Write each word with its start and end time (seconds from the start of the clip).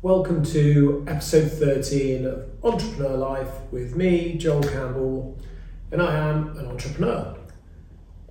Welcome 0.00 0.44
to 0.44 1.04
episode 1.08 1.50
13 1.50 2.24
of 2.24 2.48
Entrepreneur 2.62 3.16
Life 3.16 3.50
with 3.72 3.96
me, 3.96 4.38
Joel 4.38 4.62
Campbell, 4.62 5.36
and 5.90 6.00
I 6.00 6.16
am 6.28 6.56
an 6.56 6.66
entrepreneur. 6.66 7.36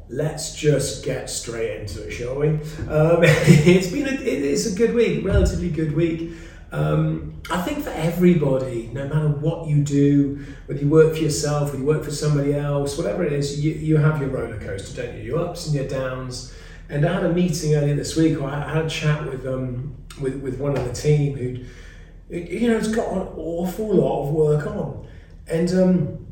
Let's 0.08 0.56
just 0.56 1.04
get 1.04 1.30
straight 1.30 1.82
into 1.82 2.08
it, 2.08 2.12
shall 2.12 2.40
we? 2.40 2.48
Um, 2.48 2.60
it's 3.24 3.92
been 3.92 4.08
a, 4.08 4.12
it 4.12 4.24
is 4.24 4.74
a 4.74 4.78
good 4.78 4.96
week, 4.96 5.26
relatively 5.26 5.70
good 5.70 5.94
week. 5.94 6.32
Um, 6.72 7.42
I 7.50 7.62
think 7.64 7.84
for 7.84 7.90
everybody, 7.90 8.90
no 8.94 9.06
matter 9.10 9.28
what 9.28 9.68
you 9.68 9.84
do, 9.84 10.46
whether 10.68 10.80
you 10.80 10.88
work 10.88 11.16
for 11.16 11.20
yourself, 11.20 11.72
whether 11.72 11.80
you 11.80 11.86
work 11.86 12.06
for 12.06 12.12
somebody 12.12 12.54
else, 12.54 12.98
whatever 12.98 13.26
it 13.26 13.34
is, 13.34 13.60
you, 13.60 13.74
you 13.74 13.98
have 13.98 14.22
your 14.22 14.30
roller 14.30 14.58
coaster, 14.58 15.04
don't 15.04 15.18
you? 15.18 15.24
Your 15.24 15.40
ups 15.40 15.66
and 15.66 15.76
your 15.76 15.88
downs. 15.90 16.54
And 16.88 17.06
I 17.06 17.12
had 17.12 17.26
a 17.26 17.34
meeting 17.34 17.76
earlier 17.76 17.96
this 17.96 18.16
week, 18.16 18.40
I 18.40 18.70
had 18.74 18.86
a 18.86 18.90
chat 18.90 19.30
with 19.30 19.46
um, 19.46 19.98
with, 20.20 20.42
with 20.42 20.60
one 20.60 20.78
of 20.78 20.86
the 20.86 20.94
team 20.94 21.36
who, 21.36 22.36
you 22.36 22.68
know, 22.68 22.78
has 22.78 22.94
got 22.94 23.12
an 23.12 23.28
awful 23.38 23.94
lot 23.96 24.28
of 24.28 24.34
work 24.34 24.68
on. 24.68 25.08
And 25.48 25.74
um, 25.74 26.28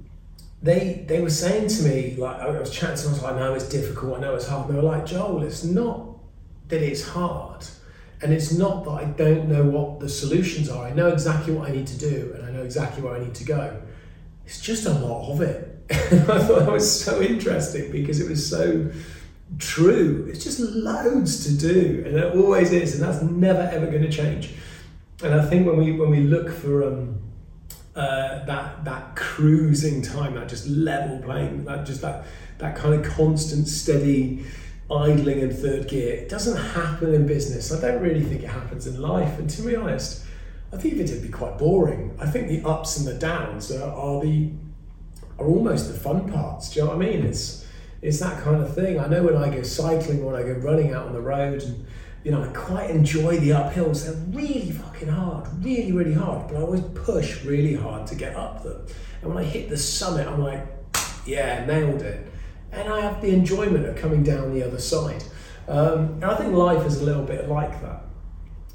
they 0.61 1.05
they 1.07 1.21
were 1.21 1.29
saying 1.29 1.69
to 1.69 1.83
me, 1.83 2.15
like, 2.17 2.39
I 2.39 2.49
was 2.49 2.69
chatting 2.69 2.97
to 2.97 3.07
I 3.07 3.11
was 3.11 3.21
like, 3.21 3.35
know 3.35 3.53
it's 3.53 3.69
difficult, 3.69 4.17
I 4.17 4.21
know 4.21 4.35
it's 4.35 4.47
hard. 4.47 4.67
And 4.67 4.77
they 4.77 4.81
were 4.81 4.89
like, 4.89 5.05
Joel, 5.05 5.43
it's 5.43 5.63
not 5.63 6.17
that 6.67 6.81
it's 6.81 7.07
hard. 7.07 7.65
And 8.21 8.33
it's 8.33 8.51
not 8.51 8.85
that 8.85 8.91
I 8.91 9.05
don't 9.05 9.47
know 9.47 9.63
what 9.63 9.99
the 9.99 10.09
solutions 10.09 10.69
are. 10.69 10.85
I 10.85 10.93
know 10.93 11.09
exactly 11.09 11.53
what 11.53 11.69
I 11.69 11.73
need 11.73 11.87
to 11.87 11.97
do 11.97 12.33
and 12.35 12.45
I 12.45 12.51
know 12.51 12.63
exactly 12.63 13.03
where 13.03 13.15
I 13.15 13.19
need 13.19 13.35
to 13.35 13.43
go. 13.43 13.81
It's 14.45 14.61
just 14.61 14.85
a 14.85 14.93
lot 14.93 15.31
of 15.31 15.41
it. 15.41 15.71
And 16.11 16.21
I 16.31 16.39
thought 16.39 16.59
that 16.59 16.71
was 16.71 17.03
so 17.03 17.21
interesting 17.21 17.91
because 17.91 18.19
it 18.19 18.27
was 18.29 18.47
so 18.47 18.89
true. 19.57 20.27
It's 20.29 20.43
just 20.43 20.59
loads 20.59 21.45
to 21.45 21.53
do, 21.57 22.03
and 22.05 22.17
it 22.17 22.35
always 22.35 22.71
is, 22.71 22.95
and 22.95 23.03
that's 23.03 23.21
never 23.23 23.61
ever 23.61 23.87
going 23.87 24.03
to 24.03 24.11
change. 24.11 24.51
And 25.23 25.33
I 25.33 25.45
think 25.45 25.65
when 25.65 25.77
we 25.77 25.91
when 25.93 26.09
we 26.09 26.21
look 26.21 26.49
for 26.49 26.83
um, 26.83 27.19
uh, 27.95 28.43
that 28.45 28.83
that 28.85 29.15
cruising 29.15 30.01
time, 30.01 30.35
that 30.35 30.49
just 30.49 30.67
level 30.67 31.19
playing, 31.19 31.65
that 31.65 31.85
just 31.85 32.01
that 32.01 32.25
that 32.57 32.75
kind 32.75 32.93
of 32.93 33.11
constant 33.11 33.67
steady 33.67 34.45
idling 34.91 35.39
in 35.39 35.51
third 35.51 35.87
gear, 35.87 36.13
it 36.13 36.29
doesn't 36.29 36.57
happen 36.57 37.13
in 37.13 37.25
business. 37.25 37.71
I 37.71 37.81
don't 37.81 38.01
really 38.01 38.21
think 38.21 38.43
it 38.43 38.49
happens 38.49 38.85
in 38.85 39.01
life. 39.01 39.39
And 39.39 39.49
to 39.49 39.61
be 39.63 39.75
honest, 39.75 40.25
I 40.71 40.77
think 40.77 40.95
it'd 40.95 41.23
be 41.23 41.29
quite 41.29 41.57
boring. 41.57 42.15
I 42.19 42.27
think 42.27 42.49
the 42.49 42.67
ups 42.67 42.97
and 42.97 43.07
the 43.07 43.13
downs 43.13 43.71
are, 43.71 43.89
are 43.91 44.21
the 44.21 44.51
are 45.39 45.47
almost 45.47 45.91
the 45.91 45.97
fun 45.97 46.31
parts. 46.31 46.69
Do 46.69 46.79
you 46.79 46.85
know 46.85 46.95
what 46.95 47.05
I 47.05 47.09
mean? 47.09 47.25
It's 47.25 47.64
it's 48.01 48.19
that 48.19 48.43
kind 48.43 48.61
of 48.61 48.73
thing. 48.73 48.99
I 48.99 49.07
know 49.07 49.23
when 49.23 49.35
I 49.35 49.49
go 49.49 49.63
cycling 49.63 50.21
or 50.21 50.31
when 50.31 50.35
I 50.35 50.43
go 50.43 50.53
running 50.59 50.93
out 50.93 51.07
on 51.07 51.13
the 51.13 51.21
road, 51.21 51.63
and 51.63 51.85
you 52.23 52.31
know, 52.31 52.41
I 52.41 52.47
quite 52.47 52.89
enjoy 52.89 53.37
the 53.37 53.51
uphills. 53.51 54.05
They're 54.05 54.13
really 54.29 54.71
fucking 54.71 55.07
hard, 55.07 55.47
really, 55.63 55.91
really 55.91 56.13
hard. 56.13 56.47
But 56.47 56.57
I 56.57 56.61
always 56.61 56.81
push 56.81 57.43
really 57.45 57.75
hard 57.75 58.07
to 58.07 58.15
get 58.15 58.35
up 58.35 58.63
them. 58.63 58.85
And 59.21 59.33
when 59.33 59.43
I 59.43 59.47
hit 59.47 59.69
the 59.69 59.77
summit, 59.77 60.27
I'm 60.27 60.41
like, 60.41 60.65
yeah, 61.25 61.65
nailed 61.65 62.01
it. 62.01 62.31
And 62.71 62.89
I 62.91 63.01
have 63.01 63.21
the 63.21 63.29
enjoyment 63.29 63.85
of 63.85 63.95
coming 63.95 64.23
down 64.23 64.53
the 64.53 64.63
other 64.63 64.79
side. 64.79 65.23
Um, 65.67 66.13
and 66.15 66.25
I 66.25 66.35
think 66.35 66.53
life 66.53 66.85
is 66.85 67.01
a 67.01 67.05
little 67.05 67.23
bit 67.23 67.47
like 67.47 67.79
that. 67.81 68.04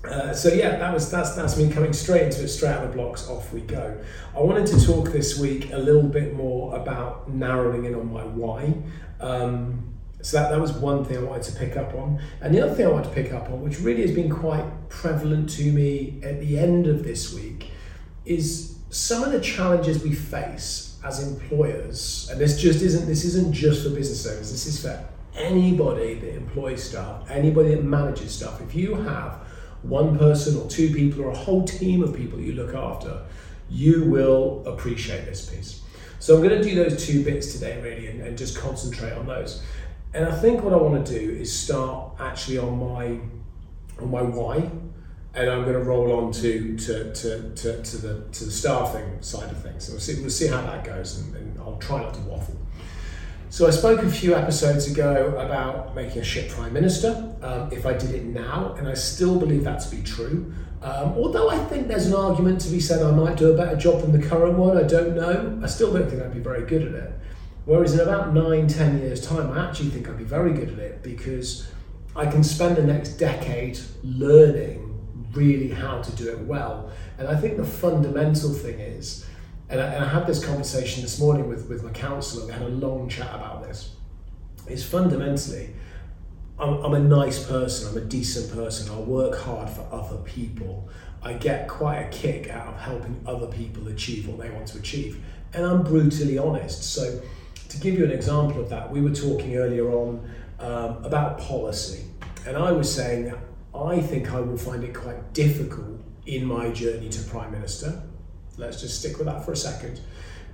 Uh, 0.05 0.33
so 0.33 0.49
yeah, 0.49 0.77
that 0.79 0.95
was 0.95 1.11
that's 1.11 1.35
that's 1.35 1.59
me 1.59 1.71
coming 1.71 1.93
straight 1.93 2.23
into 2.23 2.43
it, 2.43 2.49
straight 2.49 2.71
out 2.71 2.85
of 2.85 2.91
the 2.91 2.97
blocks. 2.97 3.29
Off 3.29 3.53
we 3.53 3.61
go. 3.61 3.99
I 4.35 4.41
wanted 4.41 4.67
to 4.69 4.85
talk 4.85 5.13
this 5.13 5.39
week 5.39 5.73
a 5.73 5.79
little 5.79 6.03
bit 6.03 6.35
more 6.35 6.75
about 6.75 7.31
narrowing 7.31 7.85
in 7.85 7.95
on 7.95 8.11
my 8.11 8.23
why. 8.23 8.75
Um, 9.21 9.87
so 10.23 10.39
that, 10.39 10.51
that 10.51 10.61
was 10.61 10.73
one 10.73 11.05
thing 11.05 11.19
I 11.19 11.23
wanted 11.23 11.45
to 11.45 11.59
pick 11.59 11.77
up 11.77 11.95
on. 11.95 12.21
And 12.41 12.55
the 12.55 12.63
other 12.63 12.75
thing 12.75 12.87
I 12.87 12.91
wanted 12.91 13.09
to 13.09 13.15
pick 13.15 13.33
up 13.33 13.51
on, 13.51 13.63
which 13.63 13.81
really 13.81 14.03
has 14.03 14.13
been 14.13 14.31
quite 14.31 14.65
prevalent 14.91 15.49
to 15.51 15.73
me 15.73 16.21
at 16.23 16.41
the 16.41 16.59
end 16.59 16.87
of 16.87 17.05
this 17.05 17.35
week, 17.35 17.71
is 18.27 18.79
some 18.91 19.23
of 19.23 19.33
the 19.33 19.41
challenges 19.41 20.03
we 20.03 20.15
face 20.15 20.99
as 21.05 21.27
employers. 21.27 22.29
And 22.31 22.41
this 22.41 22.61
just 22.61 22.83
isn't 22.83 23.07
this 23.07 23.25
isn't 23.25 23.53
just 23.53 23.83
for 23.83 23.91
business 23.91 24.27
owners. 24.27 24.51
This 24.51 24.67
is 24.67 24.81
for 24.81 25.03
anybody 25.35 26.15
that 26.15 26.35
employs 26.37 26.83
staff, 26.83 27.31
anybody 27.31 27.75
that 27.75 27.85
manages 27.85 28.33
staff. 28.33 28.61
If 28.61 28.75
you 28.75 28.95
have 28.95 29.41
one 29.83 30.19
person 30.19 30.57
or 30.57 30.69
two 30.69 30.93
people 30.93 31.23
or 31.23 31.31
a 31.31 31.37
whole 31.37 31.65
team 31.65 32.03
of 32.03 32.15
people 32.15 32.41
you 32.41 32.53
look 32.53 32.75
after, 32.75 33.23
you 33.69 34.05
will 34.05 34.63
appreciate 34.67 35.25
this 35.25 35.49
piece. 35.49 35.81
So 36.19 36.37
I'm 36.37 36.43
going 36.43 36.61
to 36.61 36.63
do 36.63 36.75
those 36.75 37.07
two 37.07 37.25
bits 37.25 37.53
today, 37.55 37.81
really, 37.83 38.09
and, 38.09 38.21
and 38.21 38.37
just 38.37 38.59
concentrate 38.59 39.13
on 39.13 39.27
those. 39.27 39.63
And 40.13 40.27
I 40.27 40.33
think 40.33 40.63
what 40.63 40.75
I 40.75 40.77
want 40.77 41.07
to 41.07 41.19
do 41.19 41.31
is 41.31 41.57
start 41.57 42.13
actually 42.19 42.59
on 42.59 42.79
my 42.79 43.21
on 44.03 44.11
my 44.11 44.23
why, 44.23 44.71
and 45.35 45.51
I'm 45.51 45.63
going 45.63 45.75
to 45.75 45.83
roll 45.83 46.13
on 46.13 46.33
to 46.33 46.77
to, 46.77 47.13
to, 47.15 47.55
to, 47.55 47.83
to 47.83 47.97
the 47.97 48.25
to 48.33 48.45
the 48.45 48.51
staffing 48.51 49.23
side 49.23 49.51
of 49.51 49.63
things. 49.63 49.85
So 49.85 49.93
we'll 49.93 50.01
see 50.01 50.21
we'll 50.21 50.31
see 50.31 50.49
how 50.49 50.63
that 50.63 50.85
goes, 50.85 51.19
and, 51.19 51.37
and 51.37 51.59
I'll 51.61 51.79
try 51.79 52.03
not 52.03 52.15
to 52.15 52.21
waffle. 52.21 52.57
So 53.53 53.67
I 53.67 53.71
spoke 53.71 54.05
a 54.05 54.09
few 54.09 54.37
episodes 54.37 54.89
ago 54.89 55.35
about 55.37 55.97
making 55.97 56.23
a 56.23 56.25
shit 56.25 56.49
prime 56.51 56.73
minister. 56.73 57.35
Um, 57.43 57.69
if 57.73 57.85
I 57.85 57.95
did 57.95 58.13
it 58.13 58.25
now, 58.25 58.77
and 58.79 58.87
I 58.87 58.95
still 58.95 59.41
believe 59.41 59.65
that 59.65 59.81
to 59.81 59.91
be 59.91 60.05
true. 60.05 60.55
Um, 60.83 61.15
although 61.17 61.51
I 61.51 61.59
think 61.65 61.89
there's 61.89 62.07
an 62.07 62.15
argument 62.15 62.61
to 62.61 62.71
be 62.71 62.79
said 62.79 63.03
I 63.03 63.11
might 63.11 63.37
do 63.37 63.53
a 63.53 63.57
better 63.57 63.75
job 63.75 64.03
than 64.03 64.13
the 64.13 64.25
current 64.25 64.57
one. 64.57 64.79
I 64.79 64.85
don't 64.85 65.17
know. 65.17 65.61
I 65.65 65.67
still 65.67 65.93
don't 65.93 66.09
think 66.09 66.23
I'd 66.23 66.33
be 66.33 66.39
very 66.39 66.65
good 66.65 66.83
at 66.83 66.95
it. 66.95 67.13
Whereas 67.65 67.93
in 67.93 67.99
about 67.99 68.33
nine, 68.33 68.69
ten 68.69 69.01
years' 69.01 69.27
time, 69.27 69.51
I 69.51 69.69
actually 69.69 69.91
think 69.91 70.09
I'd 70.09 70.17
be 70.17 70.23
very 70.23 70.53
good 70.53 70.71
at 70.71 70.79
it 70.79 71.03
because 71.03 71.67
I 72.15 72.27
can 72.27 72.45
spend 72.45 72.77
the 72.77 72.85
next 72.85 73.15
decade 73.15 73.81
learning 74.05 74.87
really 75.33 75.71
how 75.71 76.03
to 76.03 76.13
do 76.13 76.31
it 76.31 76.39
well. 76.39 76.93
And 77.19 77.27
I 77.27 77.35
think 77.35 77.57
the 77.57 77.65
fundamental 77.65 78.55
thing 78.55 78.79
is 78.79 79.27
and 79.71 79.81
I, 79.81 79.87
and 79.95 80.05
I 80.05 80.09
had 80.09 80.27
this 80.27 80.45
conversation 80.45 81.03
this 81.03 81.21
morning 81.21 81.49
with, 81.49 81.69
with 81.69 81.85
my 81.85 81.91
counsellor. 81.91 82.47
We 82.47 82.53
had 82.53 82.63
a 82.63 82.69
long 82.69 83.09
chat 83.09 83.33
about 83.33 83.63
this. 83.63 83.95
Is 84.67 84.85
fundamentally, 84.85 85.71
I'm, 86.59 86.75
I'm 86.85 86.95
a 86.95 87.01
nice 87.01 87.45
person, 87.45 87.89
I'm 87.89 87.97
a 87.97 88.05
decent 88.05 88.53
person, 88.53 88.93
I 88.93 88.99
work 88.99 89.39
hard 89.39 89.71
for 89.71 89.87
other 89.93 90.19
people. 90.19 90.89
I 91.23 91.35
get 91.35 91.69
quite 91.69 91.99
a 91.99 92.09
kick 92.09 92.51
out 92.51 92.67
of 92.69 92.81
helping 92.81 93.23
other 93.27 93.47
people 93.47 93.87
achieve 93.89 94.27
what 94.27 94.39
they 94.39 94.51
want 94.51 94.67
to 94.69 94.79
achieve. 94.79 95.23
And 95.53 95.65
I'm 95.65 95.83
brutally 95.83 96.39
honest. 96.39 96.83
So, 96.83 97.21
to 97.69 97.79
give 97.79 97.97
you 97.97 98.05
an 98.05 98.11
example 98.11 98.61
of 98.61 98.69
that, 98.71 98.91
we 98.91 99.01
were 99.01 99.15
talking 99.15 99.57
earlier 99.57 99.91
on 99.91 100.29
um, 100.59 101.05
about 101.05 101.39
policy. 101.39 102.05
And 102.47 102.57
I 102.57 102.73
was 102.73 102.93
saying 102.93 103.33
I 103.73 104.01
think 104.01 104.33
I 104.33 104.41
will 104.41 104.59
find 104.59 104.83
it 104.83 104.95
quite 104.95 105.33
difficult 105.33 106.01
in 106.27 106.45
my 106.45 106.71
journey 106.71 107.09
to 107.11 107.23
Prime 107.25 107.53
Minister 107.53 108.03
Let's 108.61 108.81
just 108.81 108.99
stick 109.01 109.19
with 109.19 109.27
that 109.27 109.45
for 109.45 109.53
a 109.53 109.57
second. 109.57 110.01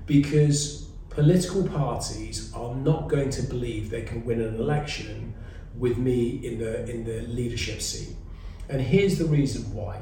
Because 0.06 0.88
political 1.10 1.66
parties 1.66 2.52
are 2.54 2.74
not 2.74 3.08
going 3.08 3.30
to 3.30 3.42
believe 3.42 3.90
they 3.90 4.02
can 4.02 4.24
win 4.24 4.40
an 4.40 4.54
election 4.54 5.34
with 5.76 5.98
me 5.98 6.40
in 6.46 6.58
the 6.58 6.88
in 6.88 7.04
the 7.04 7.22
leadership 7.22 7.82
seat. 7.82 8.16
And 8.68 8.80
here's 8.80 9.18
the 9.18 9.26
reason 9.26 9.62
why. 9.74 10.00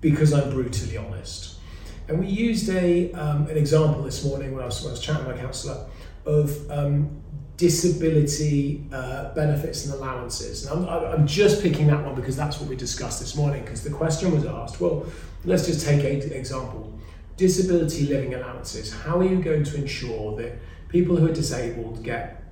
Because 0.00 0.32
I'm 0.32 0.50
brutally 0.50 0.96
honest. 0.96 1.58
And 2.08 2.20
we 2.20 2.26
used 2.26 2.68
a 2.70 3.12
um, 3.12 3.48
an 3.48 3.56
example 3.56 4.02
this 4.02 4.24
morning 4.24 4.52
when 4.54 4.62
I 4.62 4.66
was, 4.66 4.80
when 4.82 4.90
I 4.90 4.92
was 4.92 5.00
chatting 5.00 5.26
with 5.26 5.36
my 5.36 5.42
counsellor 5.42 5.86
of 6.24 6.70
um, 6.70 7.22
disability 7.56 8.86
uh, 8.92 9.32
benefits 9.34 9.86
and 9.86 9.94
allowances. 9.94 10.66
And 10.66 10.88
I'm, 10.88 11.04
I'm 11.04 11.26
just 11.26 11.62
picking 11.62 11.86
that 11.88 12.04
one 12.04 12.14
because 12.14 12.36
that's 12.36 12.60
what 12.60 12.68
we 12.68 12.76
discussed 12.76 13.20
this 13.20 13.34
morning. 13.34 13.62
Because 13.62 13.82
the 13.82 13.90
question 13.90 14.32
was 14.32 14.44
asked, 14.44 14.80
well, 14.80 15.06
let's 15.44 15.66
just 15.66 15.86
take 15.86 16.04
an 16.04 16.32
example 16.32 16.92
disability 17.36 18.06
living 18.06 18.34
allowances. 18.34 18.92
How 18.92 19.18
are 19.18 19.24
you 19.24 19.42
going 19.42 19.62
to 19.64 19.76
ensure 19.76 20.36
that 20.36 20.58
people 20.88 21.16
who 21.16 21.26
are 21.26 21.34
disabled 21.34 22.02
get 22.02 22.42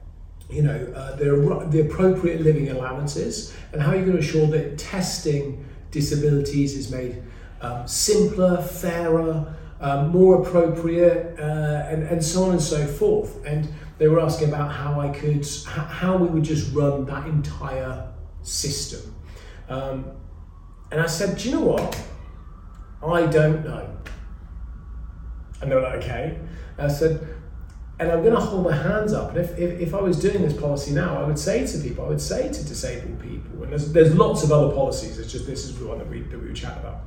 you 0.50 0.62
know, 0.62 0.92
uh, 0.94 1.16
the, 1.16 1.66
the 1.70 1.80
appropriate 1.80 2.42
living 2.42 2.68
allowances, 2.68 3.54
and 3.72 3.80
how 3.80 3.92
are 3.92 3.96
you 3.96 4.04
going 4.04 4.12
to 4.12 4.18
ensure 4.18 4.46
that 4.48 4.78
testing 4.78 5.64
disabilities 5.90 6.76
is 6.76 6.90
made 6.90 7.22
um, 7.62 7.88
simpler, 7.88 8.60
fairer, 8.60 9.54
um, 9.80 10.10
more 10.10 10.42
appropriate, 10.42 11.38
uh, 11.38 11.86
and, 11.88 12.02
and 12.02 12.22
so 12.22 12.44
on 12.44 12.50
and 12.50 12.60
so 12.60 12.86
forth. 12.86 13.44
And 13.46 13.68
they 13.98 14.08
were 14.08 14.20
asking 14.20 14.48
about 14.48 14.72
how 14.72 15.00
I 15.00 15.08
could, 15.08 15.46
how 15.66 16.16
we 16.16 16.28
would 16.28 16.44
just 16.44 16.74
run 16.74 17.04
that 17.06 17.26
entire 17.26 18.12
system. 18.42 19.14
Um, 19.68 20.12
and 20.90 21.00
I 21.00 21.06
said, 21.06 21.38
do 21.38 21.48
you 21.48 21.56
know 21.56 21.62
what? 21.62 22.02
I 23.06 23.26
don't 23.26 23.64
know. 23.64 23.96
And 25.60 25.70
they 25.70 25.74
were 25.74 25.82
like, 25.82 26.02
okay. 26.02 26.38
And 26.76 26.86
I 26.86 26.92
said, 26.92 27.26
and 27.98 28.10
I'm 28.10 28.22
going 28.22 28.34
to 28.34 28.40
hold 28.40 28.64
my 28.64 28.74
hands 28.74 29.12
up. 29.12 29.30
And 29.30 29.38
if, 29.38 29.56
if, 29.58 29.80
if 29.80 29.94
I 29.94 30.00
was 30.00 30.18
doing 30.18 30.42
this 30.42 30.58
policy 30.58 30.92
now, 30.92 31.16
I 31.22 31.24
would 31.24 31.38
say 31.38 31.64
to 31.66 31.78
people, 31.78 32.04
I 32.04 32.08
would 32.08 32.20
say 32.20 32.52
to 32.52 32.64
disabled 32.64 33.20
people, 33.20 33.62
and 33.62 33.70
there's, 33.70 33.92
there's 33.92 34.14
lots 34.14 34.42
of 34.42 34.50
other 34.50 34.74
policies, 34.74 35.18
it's 35.18 35.30
just 35.30 35.46
this 35.46 35.64
is 35.64 35.78
the 35.78 35.86
one 35.86 35.98
that 35.98 36.08
we, 36.08 36.22
that 36.22 36.38
we 36.38 36.48
would 36.48 36.56
chat 36.56 36.76
about. 36.78 37.02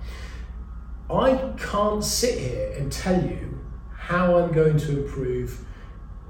I 1.09 1.53
can't 1.57 2.03
sit 2.03 2.39
here 2.39 2.73
and 2.77 2.91
tell 2.91 3.21
you 3.21 3.59
how 3.93 4.37
I'm 4.37 4.53
going 4.53 4.77
to 4.77 5.03
improve 5.03 5.65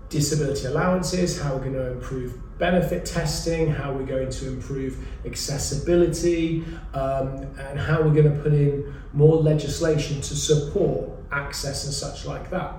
disability 0.10 0.66
allowances, 0.66 1.40
how 1.42 1.54
we're 1.56 1.64
going 1.64 1.74
to 1.74 1.92
improve 1.92 2.40
benefit 2.58 3.06
testing, 3.06 3.70
how 3.70 3.94
we're 3.94 4.06
going 4.06 4.30
to 4.30 4.48
improve 4.48 5.06
accessibility, 5.26 6.64
um, 6.94 7.44
and 7.60 7.80
how 7.80 8.02
we're 8.02 8.14
going 8.14 8.32
to 8.32 8.42
put 8.42 8.54
in 8.54 8.94
more 9.14 9.36
legislation 9.36 10.22
to 10.22 10.36
support 10.36 11.10
access 11.32 11.86
and 11.86 11.94
such 11.94 12.26
like 12.26 12.50
that. 12.50 12.74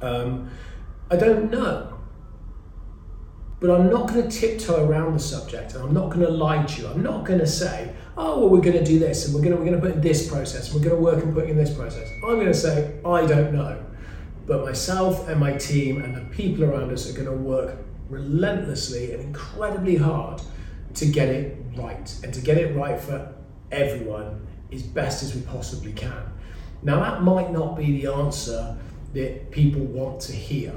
Um, 0.00 0.50
I 1.10 1.16
don't 1.16 1.50
know. 1.50 1.92
But 3.58 3.70
I'm 3.70 3.90
not 3.90 4.08
going 4.08 4.28
to 4.28 4.40
tiptoe 4.40 4.86
around 4.86 5.14
the 5.14 5.18
subject 5.18 5.74
and 5.74 5.82
I'm 5.82 5.94
not 5.94 6.10
going 6.10 6.20
to 6.20 6.30
lie 6.30 6.62
to 6.62 6.82
you. 6.82 6.88
I'm 6.88 7.02
not 7.02 7.24
going 7.24 7.38
to 7.38 7.46
say, 7.46 7.94
oh, 8.16 8.40
well, 8.40 8.50
we're 8.50 8.60
going 8.60 8.76
to 8.76 8.84
do 8.84 8.98
this 8.98 9.24
and 9.24 9.34
we're 9.34 9.40
going 9.40 9.52
to, 9.52 9.56
we're 9.56 9.64
going 9.64 9.80
to 9.80 9.86
put 9.86 9.94
in 9.94 10.02
this 10.02 10.28
process 10.28 10.70
and 10.70 10.74
we're 10.74 10.88
going 10.88 10.96
to 10.96 11.02
work 11.02 11.24
and 11.24 11.32
put 11.34 11.48
in 11.48 11.56
this 11.56 11.74
process. 11.74 12.10
I'm 12.22 12.34
going 12.34 12.46
to 12.46 12.54
say, 12.54 12.98
I 13.04 13.24
don't 13.24 13.54
know. 13.54 13.82
But 14.46 14.64
myself 14.64 15.28
and 15.28 15.40
my 15.40 15.54
team 15.54 16.02
and 16.02 16.14
the 16.14 16.34
people 16.34 16.64
around 16.64 16.92
us 16.92 17.10
are 17.10 17.12
going 17.12 17.26
to 17.26 17.32
work 17.32 17.78
relentlessly 18.08 19.12
and 19.12 19.20
incredibly 19.20 19.96
hard 19.96 20.40
to 20.94 21.06
get 21.06 21.28
it 21.28 21.58
right 21.76 22.14
and 22.22 22.32
to 22.32 22.40
get 22.40 22.56
it 22.56 22.74
right 22.76 23.00
for 23.00 23.34
everyone 23.72 24.46
as 24.72 24.82
best 24.82 25.22
as 25.22 25.34
we 25.34 25.42
possibly 25.42 25.92
can. 25.92 26.32
Now, 26.82 27.00
that 27.00 27.22
might 27.22 27.50
not 27.52 27.76
be 27.76 28.00
the 28.00 28.12
answer 28.12 28.76
that 29.14 29.50
people 29.50 29.82
want 29.82 30.20
to 30.22 30.32
hear. 30.32 30.72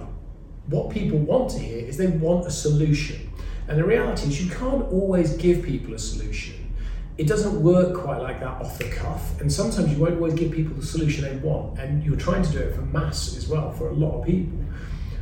What 0.67 0.89
people 0.89 1.19
want 1.19 1.51
to 1.51 1.59
hear 1.59 1.85
is 1.85 1.97
they 1.97 2.07
want 2.07 2.47
a 2.47 2.51
solution. 2.51 3.31
And 3.67 3.77
the 3.77 3.83
reality 3.83 4.27
is, 4.27 4.43
you 4.43 4.49
can't 4.49 4.83
always 4.91 5.37
give 5.37 5.63
people 5.63 5.93
a 5.93 5.99
solution. 5.99 6.58
It 7.19 7.27
doesn't 7.27 7.61
work 7.61 7.95
quite 7.95 8.21
like 8.21 8.39
that 8.39 8.61
off 8.61 8.77
the 8.77 8.85
cuff. 8.85 9.41
And 9.41 9.51
sometimes 9.51 9.91
you 9.91 9.99
won't 9.99 10.15
always 10.15 10.35
give 10.35 10.53
people 10.53 10.73
the 10.77 10.85
solution 10.85 11.25
they 11.25 11.35
want. 11.45 11.77
And 11.77 12.01
you're 12.01 12.15
trying 12.15 12.43
to 12.43 12.51
do 12.51 12.59
it 12.59 12.73
for 12.73 12.81
mass 12.81 13.35
as 13.35 13.45
well, 13.45 13.73
for 13.73 13.89
a 13.89 13.93
lot 13.93 14.21
of 14.21 14.25
people. 14.25 14.57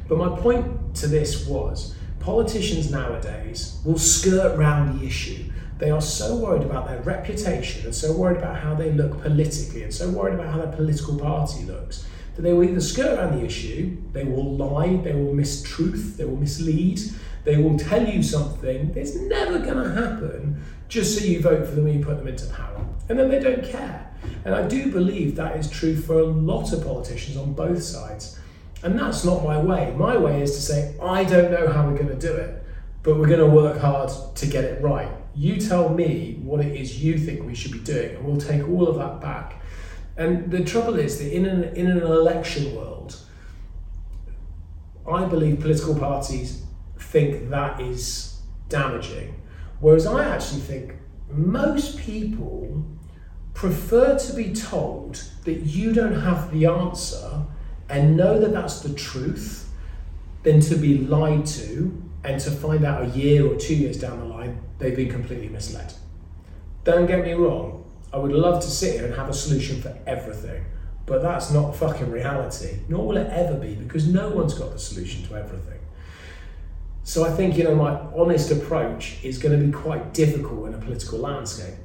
But 0.07 0.19
my 0.19 0.29
point 0.39 0.95
to 0.97 1.07
this 1.07 1.47
was 1.47 1.95
politicians 2.19 2.91
nowadays 2.91 3.79
will 3.83 3.97
skirt 3.97 4.55
round 4.55 4.99
the 4.99 5.07
issue. 5.07 5.51
They 5.79 5.89
are 5.89 5.99
so 5.99 6.35
worried 6.35 6.61
about 6.61 6.87
their 6.87 7.01
reputation 7.01 7.85
and 7.85 7.95
so 7.95 8.13
worried 8.13 8.37
about 8.37 8.59
how 8.59 8.75
they 8.75 8.91
look 8.91 9.19
politically 9.23 9.81
and 9.81 9.91
so 9.91 10.07
worried 10.11 10.35
about 10.35 10.51
how 10.51 10.57
their 10.59 10.71
political 10.71 11.17
party 11.17 11.63
looks 11.63 12.07
that 12.35 12.43
they 12.43 12.53
will 12.53 12.63
either 12.63 12.79
skirt 12.79 13.17
around 13.17 13.39
the 13.39 13.43
issue, 13.43 13.97
they 14.13 14.23
will 14.23 14.55
lie, 14.55 14.97
they 14.97 15.13
will 15.13 15.33
mistruth, 15.33 16.17
they 16.17 16.25
will 16.25 16.35
mislead, 16.35 16.99
they 17.47 17.57
will 17.57 17.77
tell 17.77 18.05
you 18.05 18.21
something 18.21 18.91
that's 18.91 19.15
never 19.15 19.59
going 19.59 19.81
to 19.81 19.89
happen 19.89 20.61
just 20.87 21.17
so 21.17 21.23
you 21.23 21.41
vote 21.41 21.65
for 21.65 21.75
them 21.75 21.87
and 21.87 21.99
you 21.99 22.05
put 22.05 22.17
them 22.17 22.27
into 22.27 22.45
power. 22.53 22.85
And 23.09 23.17
then 23.17 23.29
they 23.29 23.39
don't 23.39 23.63
care. 23.63 24.11
And 24.45 24.53
I 24.53 24.67
do 24.67 24.91
believe 24.91 25.35
that 25.35 25.55
is 25.57 25.69
true 25.69 25.95
for 25.95 26.19
a 26.19 26.25
lot 26.25 26.73
of 26.73 26.83
politicians 26.83 27.37
on 27.37 27.53
both 27.53 27.81
sides. 27.81 28.39
And 28.83 28.99
that's 28.99 29.23
not 29.23 29.43
my 29.43 29.57
way. 29.57 29.93
My 29.97 30.17
way 30.17 30.41
is 30.41 30.51
to 30.55 30.61
say, 30.61 30.95
I 31.01 31.23
don't 31.23 31.51
know 31.51 31.71
how 31.71 31.87
we're 31.87 31.97
going 31.97 32.09
to 32.09 32.27
do 32.27 32.33
it, 32.33 32.63
but 33.01 33.17
we're 33.17 33.27
going 33.27 33.39
to 33.39 33.55
work 33.55 33.79
hard 33.79 34.11
to 34.35 34.45
get 34.45 34.63
it 34.63 34.81
right. 34.81 35.09
You 35.33 35.57
tell 35.57 35.89
me 35.89 36.39
what 36.43 36.63
it 36.63 36.75
is 36.75 37.01
you 37.01 37.17
think 37.17 37.45
we 37.45 37.55
should 37.55 37.71
be 37.71 37.79
doing, 37.79 38.15
and 38.15 38.25
we'll 38.25 38.41
take 38.41 38.67
all 38.67 38.87
of 38.87 38.97
that 38.97 39.21
back 39.21 39.61
and 40.17 40.49
the 40.49 40.63
trouble 40.63 40.97
is 40.97 41.19
that 41.19 41.33
in 41.33 41.45
an, 41.45 41.63
in 41.75 41.85
an 41.87 42.01
election 42.01 42.75
world, 42.75 43.15
I 45.09 45.25
believe 45.25 45.59
political 45.61 45.95
parties 45.95 46.63
think 46.99 47.49
that 47.49 47.79
is 47.79 48.41
damaging. 48.69 49.35
Whereas 49.79 50.05
I 50.05 50.27
actually 50.27 50.61
think 50.61 50.95
most 51.29 51.97
people 51.97 52.85
prefer 53.53 54.17
to 54.17 54.33
be 54.33 54.53
told 54.53 55.23
that 55.45 55.61
you 55.65 55.93
don't 55.93 56.21
have 56.21 56.51
the 56.51 56.65
answer 56.65 57.43
and 57.89 58.15
know 58.15 58.39
that 58.39 58.51
that's 58.51 58.81
the 58.81 58.93
truth 58.93 59.69
than 60.43 60.59
to 60.61 60.75
be 60.75 60.99
lied 60.99 61.45
to 61.45 62.03
and 62.23 62.39
to 62.41 62.51
find 62.51 62.85
out 62.85 63.03
a 63.03 63.07
year 63.07 63.45
or 63.45 63.55
two 63.55 63.75
years 63.75 63.97
down 63.97 64.19
the 64.19 64.25
line 64.25 64.61
they've 64.79 64.95
been 64.95 65.09
completely 65.09 65.49
misled. 65.49 65.93
Don't 66.83 67.05
get 67.05 67.23
me 67.23 67.33
wrong, 67.33 67.83
I 68.13 68.17
would 68.17 68.31
love 68.31 68.61
to 68.63 68.69
sit 68.69 68.93
here 68.93 69.05
and 69.05 69.15
have 69.15 69.29
a 69.29 69.33
solution 69.33 69.81
for 69.81 69.97
everything, 70.05 70.63
but 71.05 71.21
that's 71.21 71.51
not 71.51 71.75
fucking 71.75 72.09
reality, 72.09 72.79
nor 72.87 73.07
will 73.07 73.17
it 73.17 73.27
ever 73.27 73.57
be 73.57 73.75
because 73.75 74.07
no 74.07 74.29
one's 74.29 74.53
got 74.53 74.71
the 74.71 74.79
solution 74.79 75.25
to 75.27 75.35
everything. 75.35 75.79
So 77.07 77.23
I 77.23 77.31
think, 77.31 77.57
you 77.57 77.63
know, 77.63 77.73
my 77.73 77.91
honest 78.13 78.51
approach 78.51 79.23
is 79.23 79.37
going 79.37 79.57
to 79.57 79.65
be 79.65 79.71
quite 79.71 80.13
difficult 80.13 80.67
in 80.67 80.73
a 80.73 80.77
political 80.77 81.19
landscape. 81.19 81.75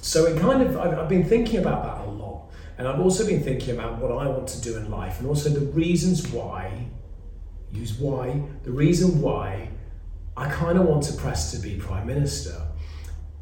So 0.00 0.24
it 0.24 0.40
kind 0.40 0.62
of, 0.62 0.78
I've, 0.78 0.98
I've 0.98 1.10
been 1.10 1.28
thinking 1.28 1.58
about 1.58 1.82
that 1.82 2.06
a 2.06 2.10
lot. 2.10 2.48
And 2.78 2.88
I've 2.88 2.98
also 2.98 3.26
been 3.26 3.42
thinking 3.42 3.74
about 3.74 3.98
what 3.98 4.10
I 4.10 4.26
want 4.26 4.48
to 4.48 4.60
do 4.62 4.78
in 4.78 4.90
life 4.90 5.20
and 5.20 5.28
also 5.28 5.50
the 5.50 5.66
reasons 5.72 6.26
why, 6.28 6.86
use 7.70 7.98
why, 7.98 8.40
the 8.62 8.70
reason 8.70 9.20
why 9.20 9.68
I 10.38 10.48
kind 10.48 10.78
of 10.78 10.86
want 10.86 11.02
to 11.02 11.12
press 11.12 11.52
to 11.52 11.58
be 11.58 11.76
Prime 11.76 12.06
Minister. 12.06 12.58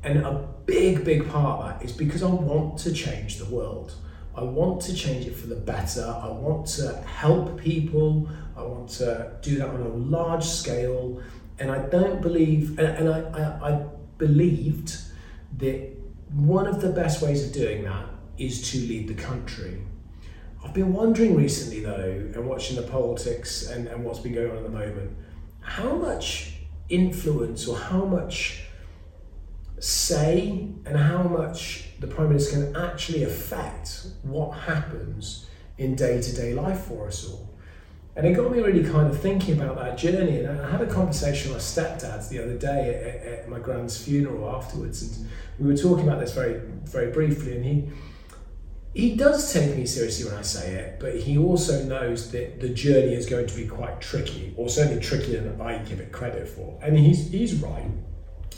And 0.03 0.19
a 0.19 0.49
big, 0.67 1.05
big 1.05 1.29
part 1.29 1.61
of 1.61 1.79
that 1.79 1.85
is 1.85 1.93
because 1.93 2.25
I 2.25 2.29
want 2.29 2.79
to 2.79 2.93
change 2.93 3.39
the 3.39 3.45
world. 3.45 3.95
I 4.37 4.43
want 4.43 4.81
to 4.83 4.95
change 4.95 5.27
it 5.27 5.37
for 5.37 5.47
the 5.47 5.57
better. 5.57 6.05
I 6.05 6.29
want 6.29 6.67
to 6.79 6.97
help 7.03 7.61
people. 7.61 8.29
I 8.57 8.63
want 8.63 8.89
to 8.91 9.33
do 9.43 9.59
that 9.59 9.69
on 9.69 9.81
a 9.81 9.89
large 9.89 10.45
scale. 10.45 11.23
And 11.59 11.71
I 11.71 11.87
don't 11.87 12.21
believe, 12.21 12.79
and, 12.79 12.89
and 12.89 13.09
I, 13.09 13.21
I, 13.21 13.73
I 13.73 13.87
believed 14.19 14.99
that 15.59 15.91
one 16.33 16.67
of 16.67 16.81
the 16.81 16.91
best 16.91 17.23
ways 17.23 17.47
of 17.47 17.53
doing 17.53 17.85
that 17.85 18.09
is 18.39 18.71
to 18.73 18.79
lead 18.79 19.07
the 19.09 19.15
country. 19.15 19.81
I've 20.65 20.75
been 20.75 20.93
wondering 20.93 21.37
recently, 21.37 21.81
though, 21.81 22.31
and 22.35 22.49
watching 22.49 22.77
the 22.77 22.83
politics 22.83 23.69
and, 23.69 23.87
and 23.87 24.05
what's 24.05 24.19
been 24.19 24.35
going 24.35 24.51
on 24.51 24.57
at 24.57 24.63
the 24.65 24.71
moment, 24.71 25.17
how 25.61 25.95
much 25.95 26.55
influence 26.89 27.69
or 27.69 27.77
how 27.77 28.05
much 28.05 28.65
say 29.79 30.69
and 30.87 30.97
how 30.97 31.23
much 31.23 31.89
the 32.07 32.15
Prime 32.15 32.29
Minister 32.29 32.67
can 32.67 32.77
actually 32.77 33.23
affect 33.23 34.07
what 34.23 34.51
happens 34.51 35.47
in 35.79 35.95
day 35.95 36.21
to 36.21 36.35
day 36.35 36.53
life 36.53 36.83
for 36.83 37.07
us 37.07 37.29
all. 37.29 37.49
And 38.17 38.27
it 38.27 38.35
got 38.35 38.53
me 38.53 38.61
really 38.61 38.85
kind 38.85 39.09
of 39.09 39.19
thinking 39.19 39.59
about 39.61 39.77
that 39.77 39.99
journey. 39.99 40.39
And 40.41 40.61
I 40.61 40.71
had 40.71 40.83
a 40.83 40.87
conversation 40.87 41.53
with 41.53 41.59
my 41.59 41.83
stepdad 41.83 42.29
the 42.29 42.39
other 42.41 42.57
day 42.57 43.23
at, 43.25 43.41
at 43.41 43.49
my 43.49 43.59
gran's 43.59 43.97
funeral 43.97 44.55
afterwards, 44.55 45.03
and 45.03 45.29
we 45.59 45.67
were 45.67 45.77
talking 45.77 46.07
about 46.07 46.21
this 46.21 46.33
very, 46.33 46.61
very 46.85 47.11
briefly. 47.11 47.57
And 47.57 47.65
he, 47.65 47.89
he 48.95 49.17
does 49.17 49.53
take 49.53 49.75
me 49.75 49.87
seriously 49.87 50.27
when 50.27 50.39
I 50.39 50.43
say 50.43 50.75
it, 50.75 51.01
but 51.01 51.17
he 51.17 51.39
also 51.39 51.85
knows 51.85 52.31
that 52.33 52.61
the 52.61 52.69
journey 52.69 53.15
is 53.15 53.27
going 53.27 53.47
to 53.47 53.57
be 53.57 53.67
quite 53.67 54.01
tricky, 54.01 54.55
or 54.57 54.69
certainly 54.69 55.03
trickier 55.03 55.41
than 55.41 55.61
I 55.61 55.79
give 55.79 56.01
it 56.01 56.13
credit 56.13 56.49
for. 56.49 56.79
And 56.83 56.97
he's, 56.99 57.31
he's 57.31 57.55
right. 57.55 57.91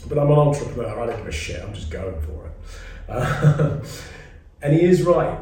But 0.07 0.19
I'm 0.19 0.29
an 0.29 0.37
entrepreneur, 0.37 0.99
I 0.99 1.07
don't 1.07 1.17
give 1.17 1.27
a 1.27 1.31
shit, 1.31 1.63
I'm 1.63 1.73
just 1.73 1.89
going 1.89 2.21
for 2.21 2.45
it. 2.45 2.51
And 4.61 4.73
he 4.73 4.83
is 4.83 5.03
right. 5.03 5.39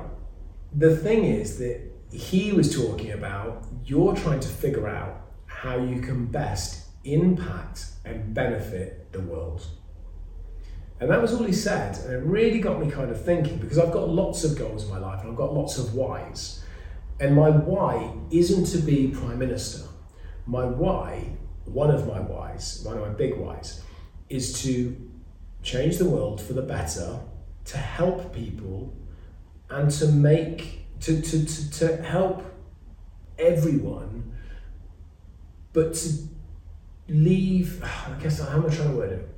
The 0.74 0.96
thing 0.96 1.24
is 1.24 1.58
that 1.60 1.82
he 2.12 2.52
was 2.52 2.76
talking 2.76 3.12
about 3.12 3.66
you're 3.86 4.16
trying 4.16 4.42
to 4.42 4.50
figure 4.50 4.88
out 4.88 5.22
how 5.46 5.78
you 5.78 6.02
can 6.02 6.26
best 6.26 6.88
impact 7.06 7.86
and 8.04 8.34
benefit 8.34 9.12
the 9.14 9.22
world. 9.22 9.66
And 11.00 11.10
that 11.10 11.22
was 11.22 11.34
all 11.34 11.44
he 11.44 11.54
said, 11.54 11.98
and 12.00 12.14
it 12.14 12.24
really 12.24 12.60
got 12.60 12.80
me 12.80 12.90
kind 12.90 13.10
of 13.10 13.24
thinking 13.24 13.58
because 13.58 13.78
I've 13.78 13.92
got 13.92 14.10
lots 14.10 14.44
of 14.44 14.58
goals 14.58 14.84
in 14.84 14.90
my 14.90 14.98
life 14.98 15.22
and 15.22 15.32
I've 15.32 15.38
got 15.38 15.54
lots 15.54 15.78
of 15.78 15.94
whys. 15.94 16.64
And 17.20 17.36
my 17.36 17.50
why 17.50 18.14
isn't 18.32 18.66
to 18.68 18.78
be 18.78 19.08
Prime 19.08 19.40
Minister. 19.40 19.88
My 20.46 20.66
why, 20.66 21.38
one 21.66 21.90
of 21.90 22.08
my 22.08 22.20
whys, 22.20 22.82
one 22.86 22.98
of 22.98 23.02
my 23.02 23.14
big 23.14 23.38
whys, 23.38 23.82
is 24.30 24.62
to 24.64 24.96
change 25.64 25.98
the 25.98 26.10
world 26.10 26.42
for 26.42 26.54
the 26.54 26.62
better, 26.62 27.20
to 27.66 27.78
help 27.78 28.34
people, 28.34 28.94
and 29.70 29.90
to 29.92 30.08
make 30.08 30.86
to, 31.02 31.22
to, 31.22 31.46
to, 31.46 31.72
to 31.72 32.04
help 32.04 32.44
everyone, 33.38 34.34
but 35.74 35.94
to 35.94 36.10
leave 37.08 37.84
I 38.08 38.20
guess 38.22 38.40
how 38.40 38.58
am 38.58 38.66
I 38.66 38.70
trying 38.74 38.90
to 38.90 38.96
word 38.96 39.12
it? 39.12 39.30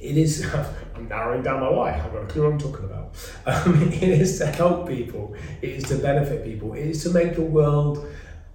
It 0.00 0.16
is 0.16 0.46
I'm 0.94 1.08
narrowing 1.08 1.42
down 1.42 1.60
my 1.60 1.68
life 1.68 2.02
I've 2.04 2.12
got 2.12 2.22
a 2.22 2.26
clue 2.26 2.44
what 2.44 2.52
I'm 2.52 2.58
talking 2.58 2.84
about. 2.84 3.02
Um, 3.46 3.92
it 3.92 4.02
is 4.02 4.38
to 4.38 4.46
help 4.46 4.88
people, 4.88 5.36
it 5.62 5.70
is 5.70 5.84
to 5.84 5.96
benefit 5.96 6.44
people, 6.44 6.74
it 6.74 6.86
is 6.86 7.02
to 7.04 7.10
make 7.10 7.34
the 7.34 7.42
world 7.42 8.08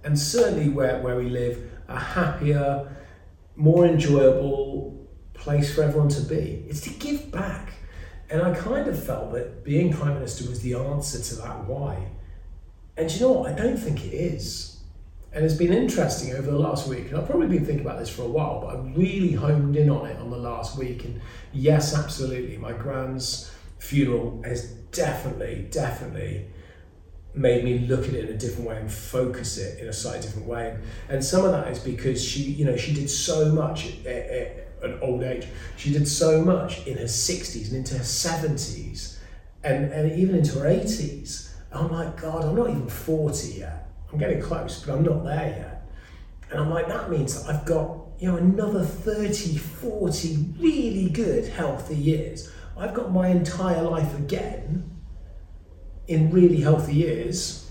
and 0.04 0.18
certainly 0.18 0.68
where, 0.68 1.00
where 1.00 1.16
we 1.16 1.28
live 1.28 1.70
a 1.88 1.98
happier, 1.98 2.90
more 3.56 3.86
enjoyable, 3.86 5.08
place 5.34 5.74
for 5.74 5.82
everyone 5.82 6.08
to 6.08 6.20
be. 6.22 6.64
It's 6.68 6.80
to 6.82 6.90
give 6.90 7.30
back. 7.30 7.72
And 8.30 8.42
I 8.42 8.54
kind 8.54 8.86
of 8.86 9.02
felt 9.02 9.32
that 9.32 9.64
being 9.64 9.92
Prime 9.92 10.14
Minister 10.14 10.48
was 10.48 10.60
the 10.60 10.74
answer 10.74 11.20
to 11.20 11.34
that 11.42 11.64
why. 11.64 12.06
And 12.96 13.10
you 13.10 13.20
know 13.20 13.32
what? 13.32 13.52
I 13.52 13.54
don't 13.54 13.76
think 13.76 14.04
it 14.04 14.14
is. 14.14 14.80
And 15.32 15.44
it's 15.44 15.54
been 15.54 15.72
interesting 15.72 16.34
over 16.34 16.50
the 16.50 16.58
last 16.58 16.88
week, 16.88 17.08
and 17.08 17.16
I've 17.16 17.26
probably 17.26 17.46
been 17.46 17.64
thinking 17.64 17.86
about 17.86 18.00
this 18.00 18.10
for 18.10 18.22
a 18.22 18.28
while, 18.28 18.60
but 18.60 18.76
I 18.76 18.80
really 18.96 19.32
honed 19.32 19.76
in 19.76 19.88
on 19.88 20.06
it 20.06 20.18
on 20.18 20.30
the 20.30 20.36
last 20.36 20.76
week. 20.76 21.04
And 21.04 21.20
yes, 21.52 21.96
absolutely, 21.96 22.56
my 22.56 22.72
gran's 22.72 23.50
funeral 23.78 24.42
has 24.44 24.70
definitely, 24.90 25.68
definitely 25.70 26.46
made 27.32 27.64
me 27.64 27.78
look 27.80 28.08
at 28.08 28.14
it 28.14 28.28
in 28.28 28.34
a 28.34 28.38
different 28.38 28.68
way 28.68 28.76
and 28.76 28.90
focus 28.90 29.56
it 29.56 29.78
in 29.78 29.88
a 29.88 29.92
slightly 29.92 30.22
different 30.22 30.48
way. 30.48 30.76
And 31.08 31.24
some 31.24 31.44
of 31.44 31.52
that 31.52 31.68
is 31.68 31.78
because 31.78 32.22
she, 32.22 32.42
you 32.42 32.64
know, 32.64 32.76
she 32.76 32.92
did 32.92 33.08
so 33.08 33.52
much 33.52 34.04
at, 34.04 34.06
at 34.06 34.69
an 34.82 34.98
old 35.00 35.22
age. 35.22 35.46
She 35.76 35.92
did 35.92 36.06
so 36.06 36.42
much 36.42 36.86
in 36.86 36.98
her 36.98 37.04
60s 37.04 37.68
and 37.68 37.76
into 37.76 37.94
her 37.94 38.04
70s 38.04 39.18
and, 39.62 39.92
and 39.92 40.18
even 40.18 40.36
into 40.36 40.58
her 40.58 40.66
80s. 40.66 41.52
I'm 41.72 41.90
like, 41.90 42.20
God, 42.20 42.44
I'm 42.44 42.56
not 42.56 42.70
even 42.70 42.88
40 42.88 43.48
yet. 43.48 43.88
I'm 44.12 44.18
getting 44.18 44.42
close, 44.42 44.84
but 44.84 44.94
I'm 44.94 45.04
not 45.04 45.24
there 45.24 45.54
yet. 45.56 45.92
And 46.50 46.60
I'm 46.60 46.70
like, 46.70 46.88
that 46.88 47.10
means 47.10 47.40
that 47.40 47.54
I've 47.54 47.64
got, 47.64 47.98
you 48.18 48.30
know, 48.30 48.36
another 48.36 48.84
30, 48.84 49.56
40 49.56 50.54
really 50.58 51.08
good, 51.10 51.46
healthy 51.46 51.96
years. 51.96 52.50
I've 52.76 52.94
got 52.94 53.12
my 53.12 53.28
entire 53.28 53.82
life 53.82 54.18
again 54.18 54.90
in 56.08 56.30
really 56.30 56.60
healthy 56.60 56.94
years, 56.94 57.70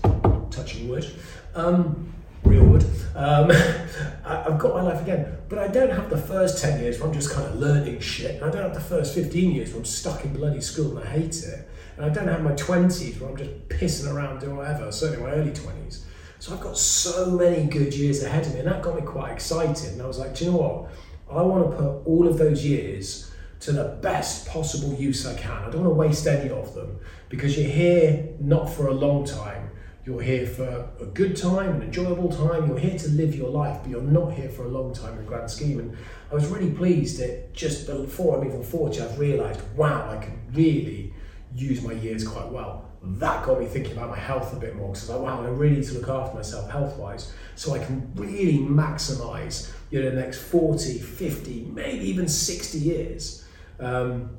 touching 0.50 0.88
wood, 0.88 1.06
um, 1.54 2.14
real 2.50 2.64
wood. 2.64 2.84
Um, 3.14 3.50
I've 4.24 4.58
got 4.58 4.74
my 4.74 4.82
life 4.82 5.00
again, 5.02 5.38
but 5.48 5.58
I 5.58 5.68
don't 5.68 5.90
have 5.90 6.10
the 6.10 6.18
first 6.18 6.62
10 6.62 6.80
years 6.80 6.98
where 6.98 7.08
I'm 7.08 7.14
just 7.14 7.30
kind 7.30 7.46
of 7.46 7.56
learning 7.56 8.00
shit. 8.00 8.36
And 8.36 8.44
I 8.44 8.50
don't 8.50 8.62
have 8.62 8.74
the 8.74 8.80
first 8.80 9.14
15 9.14 9.52
years 9.52 9.70
where 9.70 9.78
I'm 9.78 9.84
stuck 9.84 10.24
in 10.24 10.32
bloody 10.32 10.60
school 10.60 10.98
and 10.98 11.06
I 11.06 11.10
hate 11.10 11.42
it. 11.44 11.68
And 11.96 12.04
I 12.04 12.08
don't 12.08 12.28
have 12.28 12.42
my 12.42 12.52
20s 12.52 13.20
where 13.20 13.30
I'm 13.30 13.36
just 13.36 13.68
pissing 13.68 14.12
around 14.12 14.40
doing 14.40 14.56
whatever, 14.56 14.90
certainly 14.90 15.22
my 15.22 15.32
early 15.32 15.50
20s. 15.50 16.02
So 16.38 16.54
I've 16.54 16.60
got 16.60 16.78
so 16.78 17.30
many 17.30 17.66
good 17.66 17.94
years 17.94 18.22
ahead 18.22 18.46
of 18.46 18.54
me, 18.54 18.60
and 18.60 18.68
that 18.68 18.82
got 18.82 18.96
me 18.96 19.02
quite 19.02 19.30
excited. 19.32 19.92
And 19.92 20.02
I 20.02 20.06
was 20.06 20.18
like, 20.18 20.34
do 20.34 20.46
you 20.46 20.50
know 20.50 20.56
what? 20.56 20.90
I 21.30 21.42
want 21.42 21.70
to 21.70 21.76
put 21.76 22.06
all 22.06 22.26
of 22.26 22.38
those 22.38 22.64
years 22.64 23.30
to 23.60 23.72
the 23.72 23.98
best 24.00 24.48
possible 24.48 24.94
use 24.94 25.26
I 25.26 25.34
can. 25.34 25.50
I 25.50 25.70
don't 25.70 25.84
want 25.84 25.90
to 25.90 25.90
waste 25.90 26.26
any 26.26 26.48
of 26.48 26.74
them 26.74 26.98
because 27.28 27.58
you're 27.58 27.70
here 27.70 28.26
not 28.40 28.70
for 28.70 28.88
a 28.88 28.94
long 28.94 29.26
time. 29.26 29.69
You're 30.04 30.22
here 30.22 30.46
for 30.46 30.88
a 31.00 31.06
good 31.06 31.36
time, 31.36 31.76
an 31.76 31.82
enjoyable 31.82 32.30
time. 32.30 32.68
You're 32.68 32.78
here 32.78 32.98
to 32.98 33.08
live 33.10 33.34
your 33.34 33.50
life, 33.50 33.80
but 33.82 33.90
you're 33.90 34.00
not 34.00 34.32
here 34.32 34.48
for 34.48 34.64
a 34.64 34.68
long 34.68 34.94
time 34.94 35.12
in 35.12 35.18
the 35.18 35.24
grand 35.24 35.50
scheme. 35.50 35.78
And 35.78 35.96
I 36.30 36.34
was 36.34 36.46
really 36.46 36.70
pleased 36.70 37.20
that 37.20 37.52
just 37.52 37.86
before 37.86 38.38
I'm 38.38 38.46
even 38.46 38.62
40, 38.62 39.00
I've 39.00 39.18
realised, 39.18 39.60
wow, 39.76 40.10
I 40.10 40.24
can 40.24 40.40
really 40.52 41.12
use 41.54 41.82
my 41.82 41.92
years 41.92 42.26
quite 42.26 42.48
well 42.48 42.90
that 43.02 43.44
got 43.46 43.58
me 43.58 43.66
thinking 43.66 43.92
about 43.92 44.10
my 44.10 44.18
health 44.18 44.52
a 44.52 44.56
bit 44.56 44.76
more 44.76 44.88
because 44.88 45.08
I 45.08 45.14
was 45.14 45.22
like, 45.22 45.32
wow, 45.32 45.44
I 45.44 45.48
really 45.48 45.76
need 45.76 45.86
to 45.86 45.94
look 45.94 46.08
after 46.08 46.36
myself 46.36 46.70
health 46.70 46.98
wise 46.98 47.32
so 47.56 47.74
I 47.74 47.78
can 47.78 48.12
really 48.14 48.58
maximize 48.58 49.72
you 49.90 50.02
know, 50.02 50.10
the 50.10 50.20
next 50.20 50.38
40, 50.38 50.98
50, 50.98 51.70
maybe 51.72 52.04
even 52.04 52.28
60 52.28 52.78
years. 52.78 53.44
Um, 53.78 54.36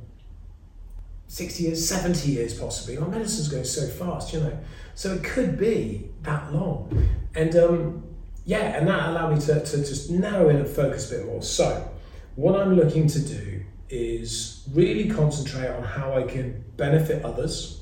60 1.27 1.63
years, 1.63 1.87
70 1.87 2.29
years 2.29 2.59
possibly. 2.59 2.97
My 2.97 3.07
medicine's 3.07 3.47
going 3.47 3.63
so 3.63 3.87
fast, 3.87 4.33
you 4.33 4.41
know. 4.41 4.57
So 5.01 5.13
it 5.13 5.23
could 5.23 5.57
be 5.57 6.11
that 6.21 6.53
long. 6.53 7.07
And 7.33 7.55
um, 7.55 8.03
yeah, 8.45 8.77
and 8.77 8.87
that 8.87 9.09
allowed 9.09 9.33
me 9.33 9.41
to, 9.41 9.65
to 9.65 9.77
just 9.77 10.11
narrow 10.11 10.49
in 10.49 10.57
and 10.57 10.67
focus 10.67 11.11
a 11.11 11.15
bit 11.15 11.25
more. 11.25 11.41
So, 11.41 11.89
what 12.35 12.59
I'm 12.59 12.75
looking 12.75 13.07
to 13.07 13.19
do 13.19 13.63
is 13.89 14.63
really 14.71 15.09
concentrate 15.09 15.69
on 15.69 15.83
how 15.83 16.13
I 16.13 16.23
can 16.23 16.63
benefit 16.77 17.25
others 17.25 17.81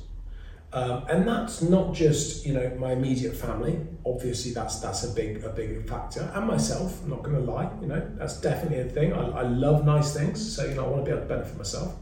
um, 0.71 1.05
and 1.09 1.27
that's 1.27 1.63
not 1.63 1.95
just 1.95 2.45
you 2.45 2.53
know 2.53 2.69
my 2.77 2.91
immediate 2.91 3.35
family. 3.35 3.79
Obviously, 4.05 4.53
that's 4.53 4.79
that's 4.79 5.03
a 5.03 5.09
big 5.09 5.43
a 5.43 5.49
big 5.49 5.89
factor, 5.89 6.31
and 6.35 6.45
myself. 6.45 7.01
I'm 7.03 7.09
not 7.09 7.23
going 7.23 7.35
to 7.35 7.51
lie. 7.51 7.71
You 7.81 7.87
know, 7.87 8.07
that's 8.17 8.39
definitely 8.39 8.81
a 8.81 8.85
thing. 8.85 9.13
I, 9.13 9.29
I 9.29 9.41
love 9.43 9.83
nice 9.83 10.13
things, 10.13 10.55
so 10.55 10.65
you 10.65 10.75
know 10.75 10.85
I 10.85 10.87
want 10.89 11.05
to 11.05 11.11
be 11.11 11.17
able 11.17 11.27
to 11.27 11.27
benefit 11.27 11.57
myself 11.57 11.95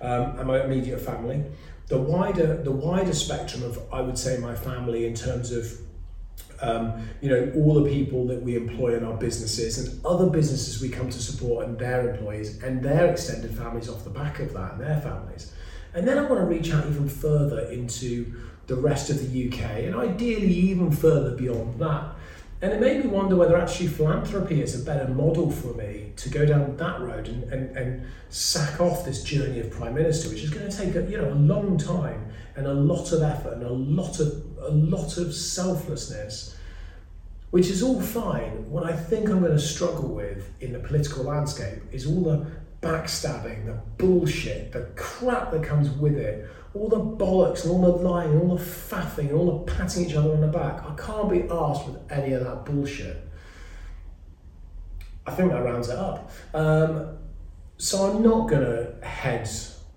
um, 0.00 0.36
and 0.36 0.48
my 0.48 0.64
immediate 0.64 1.00
family. 1.00 1.44
The 1.88 1.98
wider 1.98 2.62
the 2.62 2.72
wider 2.72 3.14
spectrum 3.14 3.62
of 3.62 3.80
I 3.92 4.00
would 4.00 4.18
say 4.18 4.38
my 4.38 4.54
family 4.54 5.06
in 5.06 5.14
terms 5.14 5.52
of 5.52 5.72
um, 6.60 7.08
you 7.20 7.30
know 7.30 7.52
all 7.56 7.74
the 7.74 7.88
people 7.88 8.26
that 8.26 8.42
we 8.42 8.56
employ 8.56 8.96
in 8.96 9.04
our 9.04 9.16
businesses 9.16 9.78
and 9.78 10.04
other 10.04 10.28
businesses 10.28 10.82
we 10.82 10.88
come 10.88 11.08
to 11.08 11.22
support 11.22 11.66
and 11.66 11.78
their 11.78 12.10
employees 12.10 12.62
and 12.62 12.82
their 12.82 13.10
extended 13.10 13.56
families 13.56 13.88
off 13.88 14.04
the 14.04 14.10
back 14.10 14.40
of 14.40 14.52
that 14.52 14.72
and 14.72 14.80
their 14.80 15.00
families. 15.00 15.52
And 15.94 16.06
then 16.06 16.18
I 16.18 16.22
want 16.22 16.40
to 16.40 16.46
reach 16.46 16.72
out 16.72 16.86
even 16.86 17.08
further 17.08 17.60
into 17.70 18.34
the 18.66 18.76
rest 18.76 19.08
of 19.08 19.18
the 19.18 19.48
UK 19.48 19.84
and 19.84 19.96
ideally 19.96 20.52
even 20.52 20.90
further 20.90 21.34
beyond 21.34 21.80
that. 21.80 22.14
And 22.60 22.72
it 22.72 22.80
made 22.80 23.04
me 23.04 23.10
wonder 23.10 23.36
whether 23.36 23.56
actually 23.56 23.86
philanthropy 23.86 24.60
is 24.60 24.80
a 24.80 24.84
better 24.84 25.08
model 25.08 25.48
for 25.50 25.74
me 25.74 26.12
to 26.16 26.28
go 26.28 26.44
down 26.44 26.76
that 26.76 27.00
road 27.00 27.28
and, 27.28 27.44
and, 27.52 27.76
and 27.76 28.06
sack 28.30 28.80
off 28.80 29.04
this 29.04 29.22
journey 29.22 29.60
of 29.60 29.70
Prime 29.70 29.94
Minister, 29.94 30.28
which 30.28 30.42
is 30.42 30.50
going 30.50 30.68
to 30.68 30.76
take 30.76 30.96
a, 30.96 31.02
you 31.08 31.18
know, 31.18 31.28
a 31.28 31.34
long 31.34 31.78
time 31.78 32.26
and 32.56 32.66
a 32.66 32.74
lot 32.74 33.12
of 33.12 33.22
effort 33.22 33.54
and 33.54 33.62
a 33.62 33.72
lot 33.72 34.18
of, 34.18 34.44
a 34.60 34.70
lot 34.70 35.18
of 35.18 35.32
selflessness, 35.32 36.56
which 37.50 37.68
is 37.68 37.80
all 37.80 38.00
fine. 38.00 38.68
What 38.68 38.82
I 38.82 38.96
think 38.96 39.28
I'm 39.28 39.38
going 39.38 39.52
to 39.52 39.58
struggle 39.60 40.08
with 40.08 40.50
in 40.60 40.72
the 40.72 40.80
political 40.80 41.22
landscape 41.22 41.80
is 41.92 42.06
all 42.06 42.22
the 42.22 42.44
backstabbing, 42.80 43.66
the 43.66 43.78
bullshit, 43.96 44.72
the 44.72 44.82
crap 44.96 45.50
that 45.50 45.62
comes 45.62 45.90
with 45.90 46.16
it, 46.16 46.48
all 46.74 46.88
the 46.88 46.96
bollocks 46.96 47.64
and 47.64 47.72
all 47.72 47.80
the 47.80 47.88
lying 47.88 48.32
and 48.32 48.42
all 48.42 48.56
the 48.56 48.62
faffing 48.62 49.30
and 49.30 49.32
all 49.32 49.58
the 49.58 49.72
patting 49.72 50.06
each 50.06 50.14
other 50.14 50.32
on 50.32 50.40
the 50.40 50.46
back. 50.46 50.82
I 50.84 50.94
can't 50.94 51.30
be 51.30 51.42
asked 51.50 51.86
with 51.86 52.00
any 52.10 52.32
of 52.34 52.44
that 52.44 52.64
bullshit. 52.64 53.28
I 55.26 55.32
think 55.32 55.50
that 55.50 55.62
rounds 55.62 55.88
it 55.88 55.96
up. 55.96 56.30
Um, 56.54 57.18
so 57.76 58.10
I'm 58.10 58.22
not 58.22 58.48
going 58.48 58.62
to 58.62 59.06
head 59.06 59.48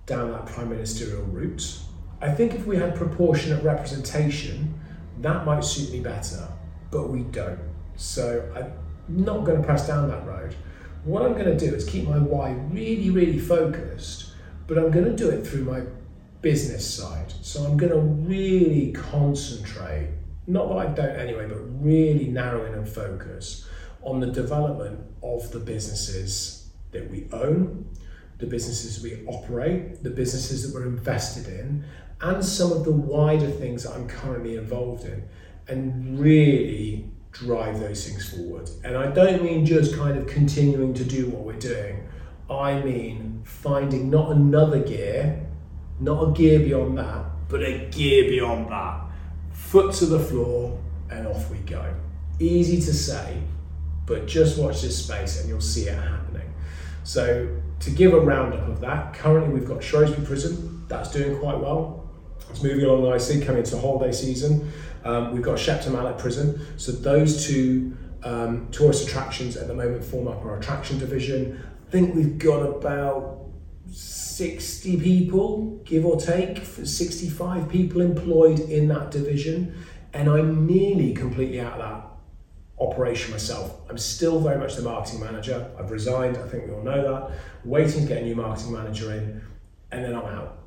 down 0.06 0.32
that 0.32 0.46
prime 0.46 0.70
ministerial 0.70 1.24
route. 1.24 1.80
I 2.22 2.32
think 2.32 2.54
if 2.54 2.66
we 2.66 2.78
had 2.78 2.96
proportionate 2.96 3.64
representation, 3.64 4.80
that 5.20 5.46
might 5.46 5.64
suit 5.64 5.92
me 5.92 6.00
better, 6.00 6.48
but 6.92 7.10
we 7.10 7.22
don't. 7.24 7.60
So 7.96 8.52
I'm 8.56 8.74
not 9.08 9.46
going 9.46 9.58
to 9.58 9.64
press 9.64 9.88
down 9.88 10.10
that 10.10 10.26
road. 10.26 10.56
What 11.04 11.24
I'm 11.24 11.34
going 11.34 11.46
to 11.46 11.58
do 11.58 11.74
is 11.74 11.84
keep 11.84 12.08
my 12.08 12.20
why 12.20 12.52
really, 12.52 13.10
really 13.10 13.40
focused, 13.40 14.34
but 14.68 14.78
I'm 14.78 14.92
going 14.92 15.06
to 15.06 15.16
do 15.16 15.30
it 15.30 15.46
through 15.46 15.64
my 15.64 15.82
business 16.42 16.88
side. 16.88 17.34
So 17.42 17.64
I'm 17.64 17.76
going 17.76 17.92
to 17.92 18.00
really 18.00 18.92
concentrate, 18.92 20.10
not 20.46 20.70
that 20.70 20.78
I 20.78 20.86
don't 20.94 21.20
anyway, 21.20 21.48
but 21.48 21.60
really 21.84 22.28
narrow 22.28 22.66
in 22.66 22.74
and 22.74 22.88
focus 22.88 23.68
on 24.04 24.20
the 24.20 24.28
development 24.28 25.00
of 25.24 25.52
the 25.52 25.60
businesses 25.60 26.70
that 26.92 27.10
we 27.10 27.28
own, 27.32 27.90
the 28.38 28.46
businesses 28.46 29.02
we 29.02 29.26
operate, 29.26 30.04
the 30.04 30.10
businesses 30.12 30.64
that 30.64 30.74
we're 30.80 30.88
invested 30.88 31.48
in, 31.48 31.84
and 32.22 32.46
some 32.46 32.72
of 32.72 32.84
the 32.84 32.92
wider 32.92 33.50
things 33.50 33.84
that 33.84 33.94
I'm 33.94 34.08
currently 34.08 34.56
involved 34.56 35.06
in, 35.06 35.24
and 35.68 36.20
really 36.20 37.11
drive 37.32 37.80
those 37.80 38.08
things 38.08 38.30
forward. 38.30 38.70
And 38.84 38.98
I 38.98 39.08
don't 39.08 39.44
mean 39.44 39.66
just 39.66 39.96
kind 39.96 40.18
of 40.18 40.28
continuing 40.28 40.94
to 40.96 41.04
do 41.04 41.30
what 41.30 41.44
we're 41.44 41.60
doing. 41.60 42.08
I 42.50 42.82
mean 42.82 43.42
finding 43.44 44.10
not 44.10 44.32
another 44.32 44.80
gear, 44.80 45.48
not 46.00 46.30
a 46.30 46.32
gear 46.32 46.60
beyond 46.60 46.98
that, 46.98 47.26
but 47.48 47.62
a 47.62 47.90
gear 47.90 48.30
beyond 48.30 48.72
that. 48.72 49.02
Foot 49.52 49.94
to 49.96 50.06
the 50.06 50.20
floor 50.20 50.78
and 51.10 51.28
off 51.28 51.50
we 51.50 51.58
go. 51.60 51.94
Easy 52.40 52.82
to 52.82 52.94
say, 52.94 53.42
but 54.06 54.28
just 54.28 54.60
watch 54.60 54.82
this 54.82 55.04
space 55.04 55.40
and 55.40 55.48
you'll 55.48 55.62
see 55.62 55.84
it 55.84 55.98
happening. 55.98 56.54
So, 57.04 57.58
to 57.80 57.90
give 57.90 58.14
a 58.14 58.20
roundup 58.20 58.68
of 58.68 58.80
that, 58.82 59.14
currently 59.14 59.54
we've 59.54 59.68
got 59.68 59.84
Shrewsbury 59.84 60.26
Prison, 60.26 60.86
that's 60.88 61.12
doing 61.12 61.40
quite 61.40 61.58
well. 61.58 62.10
It's 62.50 62.62
moving 62.62 62.86
along 62.86 63.10
nicely, 63.10 63.42
coming 63.42 63.64
into 63.64 63.78
holiday 63.80 64.12
season. 64.12 64.72
Um, 65.04 65.34
we've 65.34 65.42
got 65.42 65.58
Shepton 65.58 65.94
Mallet 65.94 66.18
Prison. 66.18 66.60
So 66.78 66.92
those 66.92 67.46
two 67.46 67.98
um, 68.24 68.68
tourist 68.72 69.08
attractions 69.08 69.58
at 69.58 69.68
the 69.68 69.74
moment 69.74 70.04
form 70.04 70.28
up 70.28 70.44
our 70.46 70.58
attraction 70.58 71.00
division. 71.00 71.64
I 71.88 71.92
think 71.92 72.16
we've 72.16 72.38
got 72.38 72.60
about 72.62 73.40
60 73.90 75.00
people, 75.02 75.82
give 75.84 76.06
or 76.06 76.20
take, 76.20 76.64
65 76.66 77.70
people 77.70 78.02
employed 78.02 78.60
in 78.60 78.88
that 78.90 79.12
division. 79.12 79.76
And 80.14 80.30
I'm 80.30 80.66
nearly 80.66 81.14
completely 81.14 81.60
out 81.60 81.74
of 81.74 81.80
that 81.80 82.08
operation 82.80 83.32
myself. 83.32 83.80
I'm 83.90 83.98
still 83.98 84.40
very 84.40 84.58
much 84.58 84.76
the 84.76 84.82
marketing 84.82 85.20
manager. 85.20 85.70
I've 85.78 85.92
resigned, 85.92 86.38
I 86.38 86.48
think 86.48 86.68
we 86.68 86.74
all 86.74 86.84
know 86.84 87.02
that. 87.02 87.38
Waiting 87.64 88.02
to 88.02 88.08
get 88.08 88.24
a 88.24 88.26
new 88.26 88.36
marketing 88.36 88.74
manager 88.74 89.12
in, 89.12 89.42
and 89.92 90.04
then 90.04 90.16
I'm 90.16 90.26
out. 90.26 90.61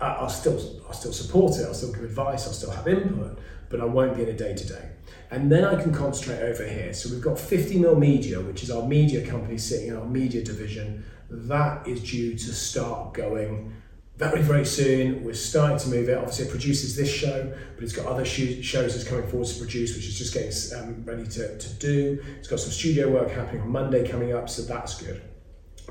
I'll 0.00 0.28
still 0.28 0.82
I'll 0.86 0.92
still 0.92 1.12
support 1.12 1.58
it. 1.58 1.66
I'll 1.66 1.74
still 1.74 1.92
give 1.92 2.04
advice. 2.04 2.46
I'll 2.46 2.52
still 2.52 2.70
have 2.70 2.88
input, 2.88 3.38
but 3.68 3.80
I 3.80 3.84
won't 3.84 4.16
be 4.16 4.22
in 4.22 4.28
a 4.28 4.32
day 4.32 4.54
to 4.54 4.66
day. 4.66 4.90
And 5.30 5.50
then 5.50 5.64
I 5.64 5.80
can 5.80 5.92
concentrate 5.92 6.40
over 6.40 6.66
here. 6.66 6.92
So 6.92 7.10
we've 7.10 7.22
got 7.22 7.38
50 7.38 7.78
mil 7.78 7.96
media, 7.96 8.40
which 8.40 8.62
is 8.62 8.70
our 8.70 8.86
media 8.86 9.26
company 9.26 9.58
sitting 9.58 9.88
in 9.88 9.96
our 9.96 10.04
media 10.04 10.42
division. 10.42 11.04
That 11.30 11.86
is 11.86 12.02
due 12.02 12.34
to 12.34 12.52
start 12.52 13.14
going 13.14 13.72
very 14.16 14.42
very 14.42 14.64
soon. 14.64 15.24
We're 15.24 15.34
starting 15.34 15.78
to 15.78 15.88
move 15.88 16.08
it. 16.08 16.18
Obviously, 16.18 16.46
it 16.46 16.50
produces 16.50 16.96
this 16.96 17.12
show, 17.12 17.52
but 17.74 17.82
it's 17.82 17.92
got 17.92 18.06
other 18.06 18.24
shows 18.24 18.94
that's 18.94 19.08
coming 19.08 19.26
forward 19.28 19.48
to 19.48 19.58
produce, 19.58 19.96
which 19.96 20.06
is 20.06 20.18
just 20.18 20.34
getting 20.34 20.78
um, 20.78 21.04
ready 21.04 21.26
to, 21.26 21.58
to 21.58 21.74
do. 21.74 22.22
It's 22.38 22.48
got 22.48 22.60
some 22.60 22.70
studio 22.70 23.10
work 23.10 23.30
happening 23.30 23.62
on 23.62 23.70
Monday 23.70 24.06
coming 24.08 24.32
up, 24.32 24.48
so 24.48 24.62
that's 24.62 25.00
good. 25.00 25.22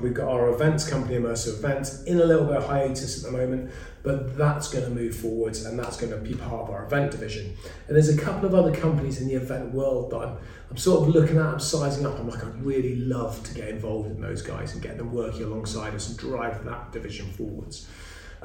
We've 0.00 0.14
got 0.14 0.28
our 0.28 0.48
events 0.48 0.88
company, 0.88 1.16
Immersive 1.16 1.58
Events, 1.58 2.02
in 2.02 2.20
a 2.20 2.24
little 2.24 2.46
bit 2.46 2.56
of 2.56 2.66
hiatus 2.66 3.24
at 3.24 3.30
the 3.30 3.38
moment, 3.38 3.70
but 4.02 4.36
that's 4.36 4.68
going 4.68 4.84
to 4.84 4.90
move 4.90 5.14
forwards 5.14 5.64
and 5.64 5.78
that's 5.78 5.96
going 5.96 6.10
to 6.10 6.18
be 6.18 6.34
part 6.34 6.62
of 6.62 6.70
our 6.70 6.84
event 6.84 7.12
division. 7.12 7.56
And 7.86 7.94
there's 7.94 8.08
a 8.08 8.20
couple 8.20 8.44
of 8.44 8.54
other 8.54 8.74
companies 8.74 9.20
in 9.20 9.28
the 9.28 9.34
event 9.34 9.72
world 9.72 10.10
that 10.10 10.18
I'm, 10.18 10.36
I'm 10.68 10.76
sort 10.76 11.06
of 11.06 11.14
looking 11.14 11.36
at, 11.36 11.46
I'm 11.46 11.60
sizing 11.60 12.04
up. 12.04 12.18
I'm 12.18 12.28
like, 12.28 12.44
I'd 12.44 12.64
really 12.64 12.96
love 12.96 13.40
to 13.44 13.54
get 13.54 13.68
involved 13.68 14.10
in 14.10 14.20
those 14.20 14.42
guys 14.42 14.72
and 14.72 14.82
get 14.82 14.98
them 14.98 15.12
working 15.12 15.44
alongside 15.44 15.94
us 15.94 16.08
and 16.08 16.18
drive 16.18 16.64
that 16.64 16.90
division 16.90 17.26
forwards. 17.32 17.88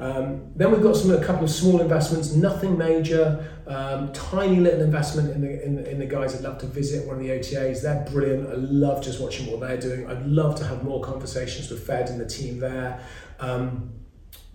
Um, 0.00 0.50
then 0.56 0.72
we've 0.72 0.82
got 0.82 0.96
some 0.96 1.10
a 1.10 1.22
couple 1.22 1.44
of 1.44 1.50
small 1.50 1.80
investments, 1.82 2.32
nothing 2.32 2.78
major, 2.78 3.46
um, 3.66 4.10
tiny 4.14 4.56
little 4.56 4.80
investment 4.80 5.30
in 5.30 5.42
the, 5.42 5.62
in 5.62 5.76
the 5.76 5.90
in 5.90 5.98
the 5.98 6.06
guys 6.06 6.32
that 6.32 6.42
love 6.42 6.58
to 6.60 6.66
visit 6.66 7.06
one 7.06 7.16
of 7.16 7.22
the 7.22 7.28
OTAs. 7.28 7.82
They're 7.82 8.06
brilliant. 8.10 8.48
I 8.48 8.54
love 8.54 9.04
just 9.04 9.20
watching 9.20 9.50
what 9.50 9.60
they're 9.60 9.76
doing. 9.76 10.08
I'd 10.08 10.24
love 10.24 10.56
to 10.56 10.64
have 10.64 10.82
more 10.82 11.02
conversations 11.02 11.70
with 11.70 11.86
Fed 11.86 12.08
and 12.08 12.18
the 12.18 12.26
team 12.26 12.60
there. 12.60 13.04
Um, 13.40 13.92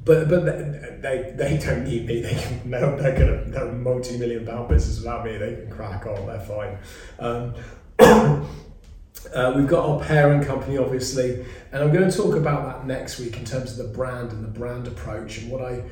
but 0.04 0.30
but 0.30 0.46
they, 0.46 1.34
they 1.36 1.58
don't 1.64 1.84
need 1.84 2.08
me. 2.08 2.22
They 2.22 2.34
can, 2.34 2.72
they're, 2.72 2.96
they're 2.98 3.18
gonna 3.18 3.44
they're 3.46 3.68
a 3.68 3.72
multi-million 3.72 4.48
pound 4.48 4.70
business 4.70 4.98
without 4.98 5.26
me. 5.26 5.38
They 5.38 5.56
can 5.56 5.70
crack 5.70 6.08
on. 6.08 6.26
They're 6.26 6.40
fine. 6.40 6.78
Uh, 9.34 9.54
we've 9.56 9.68
got 9.68 9.88
our 9.88 10.00
parent 10.04 10.46
company, 10.46 10.78
obviously, 10.78 11.46
and 11.72 11.84
I'm 11.84 11.92
going 11.92 12.10
to 12.10 12.16
talk 12.16 12.36
about 12.36 12.66
that 12.66 12.88
next 12.88 13.20
week 13.20 13.38
in 13.38 13.46
terms 13.46 13.72
of 13.72 13.78
the 13.78 13.94
brand 13.94 14.32
and 14.32 14.44
the 14.44 14.60
brand 14.60 14.88
approach 14.88 15.40
and 15.40 15.52
what 15.52 15.62
I 15.62 15.84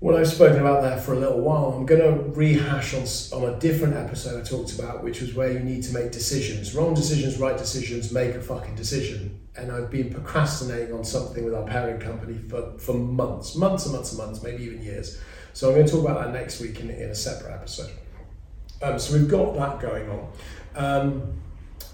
what 0.00 0.16
I've 0.16 0.28
spoken 0.28 0.60
about 0.60 0.82
there 0.82 0.98
for 0.98 1.14
a 1.14 1.18
little 1.18 1.40
while. 1.40 1.72
I'm 1.72 1.86
going 1.86 2.02
to 2.02 2.30
rehash 2.38 2.92
on 2.92 3.04
on 3.32 3.54
a 3.54 3.58
different 3.58 3.94
episode 3.94 4.38
I 4.38 4.44
talked 4.44 4.78
about, 4.78 5.02
which 5.02 5.22
was 5.22 5.34
where 5.34 5.50
you 5.50 5.60
need 5.60 5.82
to 5.84 5.94
make 5.94 6.12
decisions, 6.12 6.74
wrong 6.74 6.92
decisions, 6.92 7.38
right 7.38 7.56
decisions, 7.56 8.12
make 8.12 8.34
a 8.34 8.40
fucking 8.40 8.74
decision. 8.74 9.40
And 9.56 9.72
I've 9.72 9.90
been 9.90 10.12
procrastinating 10.12 10.94
on 10.94 11.04
something 11.04 11.42
with 11.42 11.54
our 11.54 11.64
parent 11.64 12.02
company 12.02 12.38
for, 12.50 12.76
for 12.76 12.92
months, 12.92 13.54
months 13.56 13.86
and 13.86 13.94
months 13.94 14.10
and 14.10 14.18
months, 14.18 14.42
maybe 14.42 14.64
even 14.64 14.82
years. 14.82 15.18
So 15.54 15.68
I'm 15.68 15.74
going 15.74 15.86
to 15.86 15.92
talk 15.92 16.02
about 16.02 16.22
that 16.22 16.32
next 16.34 16.60
week 16.60 16.80
in, 16.80 16.90
in 16.90 17.10
a 17.10 17.14
separate 17.14 17.54
episode. 17.54 17.92
Um, 18.82 18.98
so 18.98 19.16
we've 19.16 19.28
got 19.28 19.54
that 19.54 19.80
going 19.80 20.10
on. 20.10 20.32
Um, 20.74 21.40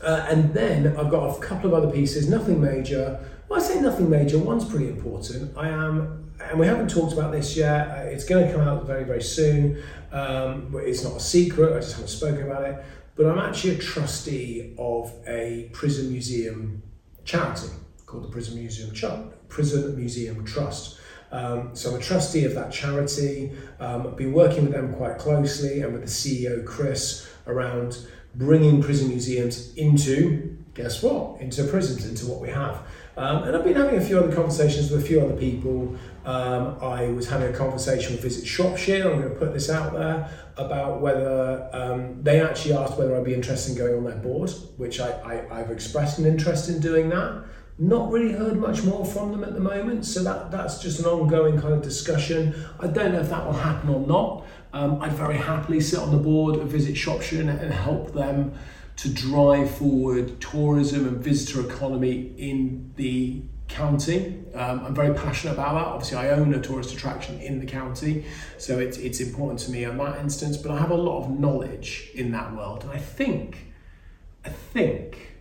uh, 0.02 0.26
and 0.28 0.52
then 0.54 0.96
I've 0.96 1.10
got 1.10 1.36
a 1.36 1.40
couple 1.40 1.74
of 1.74 1.82
other 1.82 1.92
pieces, 1.92 2.28
nothing 2.28 2.60
major. 2.60 3.20
Well, 3.48 3.60
I 3.60 3.62
say 3.62 3.80
nothing 3.80 4.08
major, 4.08 4.38
one's 4.38 4.64
pretty 4.64 4.88
important. 4.88 5.56
I 5.56 5.68
am, 5.68 6.32
and 6.40 6.58
we 6.58 6.66
haven't 6.66 6.88
talked 6.88 7.12
about 7.12 7.32
this 7.32 7.56
yet, 7.56 7.88
uh, 7.88 8.02
it's 8.02 8.24
going 8.24 8.46
to 8.46 8.52
come 8.52 8.66
out 8.66 8.86
very, 8.86 9.04
very 9.04 9.22
soon. 9.22 9.82
Um, 10.12 10.74
it's 10.76 11.04
not 11.04 11.16
a 11.16 11.20
secret, 11.20 11.72
I 11.76 11.80
just 11.80 11.92
haven't 11.92 12.08
spoken 12.08 12.42
about 12.42 12.64
it. 12.64 12.84
But 13.16 13.26
I'm 13.26 13.38
actually 13.38 13.74
a 13.74 13.78
trustee 13.78 14.74
of 14.78 15.12
a 15.26 15.68
prison 15.72 16.10
museum 16.10 16.82
charity 17.24 17.68
called 18.06 18.24
the 18.24 18.28
Prison 18.28 18.56
Museum, 18.56 19.32
prison 19.48 19.96
museum 19.96 20.44
Trust. 20.44 20.98
Um, 21.32 21.70
so 21.74 21.90
I'm 21.90 22.00
a 22.00 22.02
trustee 22.02 22.44
of 22.44 22.54
that 22.54 22.72
charity. 22.72 23.52
Um, 23.78 24.06
I've 24.06 24.16
been 24.16 24.32
working 24.32 24.64
with 24.64 24.72
them 24.72 24.94
quite 24.94 25.18
closely 25.18 25.82
and 25.82 25.92
with 25.92 26.02
the 26.02 26.08
CEO 26.08 26.64
Chris 26.64 27.28
around 27.46 27.98
bringing 28.34 28.82
prison 28.82 29.08
museums 29.08 29.74
into, 29.74 30.56
guess 30.74 31.02
what, 31.02 31.40
into 31.40 31.64
prisons, 31.64 32.06
into 32.06 32.26
what 32.26 32.40
we 32.40 32.48
have. 32.48 32.82
Um, 33.16 33.42
and 33.42 33.56
I've 33.56 33.64
been 33.64 33.76
having 33.76 33.98
a 33.98 34.00
few 34.00 34.18
other 34.18 34.34
conversations 34.34 34.90
with 34.90 35.02
a 35.02 35.06
few 35.06 35.20
other 35.20 35.36
people. 35.36 35.96
Um, 36.24 36.76
I 36.80 37.08
was 37.08 37.28
having 37.28 37.52
a 37.52 37.56
conversation 37.56 38.12
with 38.12 38.22
Visit 38.22 38.46
Shropshire, 38.46 39.10
I'm 39.10 39.20
going 39.20 39.32
to 39.32 39.38
put 39.38 39.52
this 39.52 39.68
out 39.68 39.92
there, 39.92 40.30
about 40.56 41.00
whether 41.00 41.68
um, 41.72 42.22
they 42.22 42.40
actually 42.40 42.74
asked 42.74 42.96
whether 42.98 43.16
I'd 43.16 43.24
be 43.24 43.34
interested 43.34 43.72
in 43.72 43.78
going 43.78 43.96
on 43.96 44.04
their 44.04 44.16
board, 44.16 44.50
which 44.76 45.00
I, 45.00 45.10
I, 45.10 45.60
I've 45.60 45.70
expressed 45.70 46.18
an 46.18 46.26
interest 46.26 46.68
in 46.68 46.80
doing 46.80 47.08
that. 47.10 47.44
Not 47.78 48.10
really 48.10 48.32
heard 48.32 48.58
much 48.58 48.84
more 48.84 49.06
from 49.06 49.32
them 49.32 49.42
at 49.42 49.54
the 49.54 49.60
moment, 49.60 50.04
so 50.04 50.22
that, 50.22 50.50
that's 50.50 50.80
just 50.80 51.00
an 51.00 51.06
ongoing 51.06 51.58
kind 51.58 51.72
of 51.72 51.82
discussion. 51.82 52.54
I 52.78 52.86
don't 52.86 53.12
know 53.12 53.20
if 53.20 53.30
that 53.30 53.44
will 53.44 53.54
happen 53.54 53.88
or 53.88 54.06
not. 54.06 54.46
Um, 54.72 55.00
I'd 55.02 55.12
very 55.12 55.36
happily 55.36 55.80
sit 55.80 55.98
on 55.98 56.10
the 56.10 56.18
board 56.18 56.56
of 56.56 56.68
Visit 56.68 56.96
Shropshire 56.96 57.40
and, 57.40 57.50
and 57.50 57.72
help 57.72 58.12
them 58.12 58.52
to 58.96 59.08
drive 59.08 59.70
forward 59.70 60.40
tourism 60.40 61.08
and 61.08 61.24
visitor 61.24 61.66
economy 61.66 62.32
in 62.36 62.92
the 62.96 63.42
county. 63.66 64.44
Um, 64.54 64.84
I'm 64.84 64.94
very 64.94 65.14
passionate 65.14 65.54
about 65.54 65.74
that. 65.74 65.86
Obviously, 65.86 66.18
I 66.18 66.30
own 66.30 66.52
a 66.54 66.60
tourist 66.60 66.92
attraction 66.92 67.40
in 67.40 67.60
the 67.60 67.66
county, 67.66 68.26
so 68.58 68.78
it's, 68.78 68.98
it's 68.98 69.20
important 69.20 69.60
to 69.60 69.70
me 69.70 69.84
in 69.84 69.96
that 69.96 70.18
instance. 70.18 70.56
But 70.56 70.72
I 70.72 70.78
have 70.78 70.90
a 70.90 70.96
lot 70.96 71.24
of 71.24 71.30
knowledge 71.30 72.10
in 72.14 72.32
that 72.32 72.54
world, 72.54 72.82
and 72.82 72.92
I 72.92 72.98
think, 72.98 73.72
I 74.44 74.50
think 74.50 75.36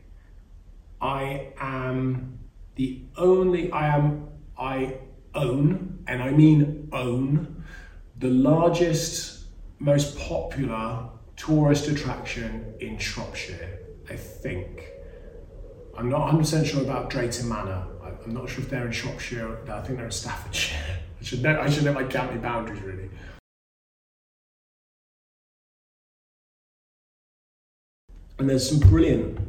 I 1.02 1.50
am 1.60 2.40
the 2.76 3.02
only, 3.18 3.72
I 3.72 3.96
am, 3.96 4.30
I 4.58 5.00
own, 5.36 6.04
and 6.08 6.24
I 6.24 6.32
mean 6.32 6.88
own, 6.94 7.64
the 8.20 8.30
largest, 8.30 9.46
most 9.80 10.18
popular 10.20 11.08
tourist 11.38 11.88
attraction 11.88 12.74
in 12.82 12.98
Shropshire, 12.98 13.80
I 14.10 14.16
think. 14.16 14.90
I'm 15.98 16.10
not 16.10 16.30
100% 16.30 16.66
sure 16.66 16.82
about 16.82 17.10
Drayton 17.10 17.48
Manor. 17.48 17.86
I'm 18.04 18.34
not 18.34 18.50
sure 18.50 18.62
if 18.62 18.70
they're 18.70 18.86
in 18.86 18.92
Shropshire. 18.92 19.60
I 19.70 19.82
think 19.82 19.98
they're 19.98 20.06
in 20.06 20.12
Staffordshire. 20.12 20.98
I 21.22 21.24
should 21.24 21.42
know, 21.42 21.60
I 21.60 21.70
should 21.70 21.86
know 21.86 21.94
my 21.94 22.04
county 22.04 22.38
boundaries 22.38 22.82
really. 22.82 23.10
And 28.38 28.50
there's 28.50 28.70
some 28.70 28.80
brilliant 28.80 29.40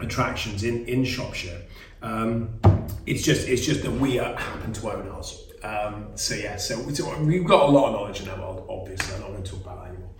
attractions 0.00 0.64
in, 0.64 0.84
in 0.86 1.04
Shropshire. 1.04 1.62
Um, 2.02 2.60
it's 3.06 3.22
just 3.22 3.48
it's 3.48 3.64
just 3.64 3.82
that 3.82 3.90
we 3.90 4.16
happen 4.16 4.72
to 4.72 4.92
own 4.92 5.08
ours. 5.08 5.45
Um, 5.66 6.10
so 6.14 6.34
yeah, 6.34 6.56
so, 6.56 6.80
we've 6.80 7.44
got 7.44 7.68
a 7.68 7.72
lot 7.72 7.88
of 7.88 7.92
knowledge 7.94 8.20
in 8.20 8.26
that 8.26 8.38
world. 8.38 8.66
Obviously, 8.70 9.14
I'm 9.14 9.20
not 9.20 9.30
going 9.30 9.42
to 9.42 9.50
talk 9.50 9.60
about 9.62 9.82
that 9.82 9.90
anymore. 9.90 10.10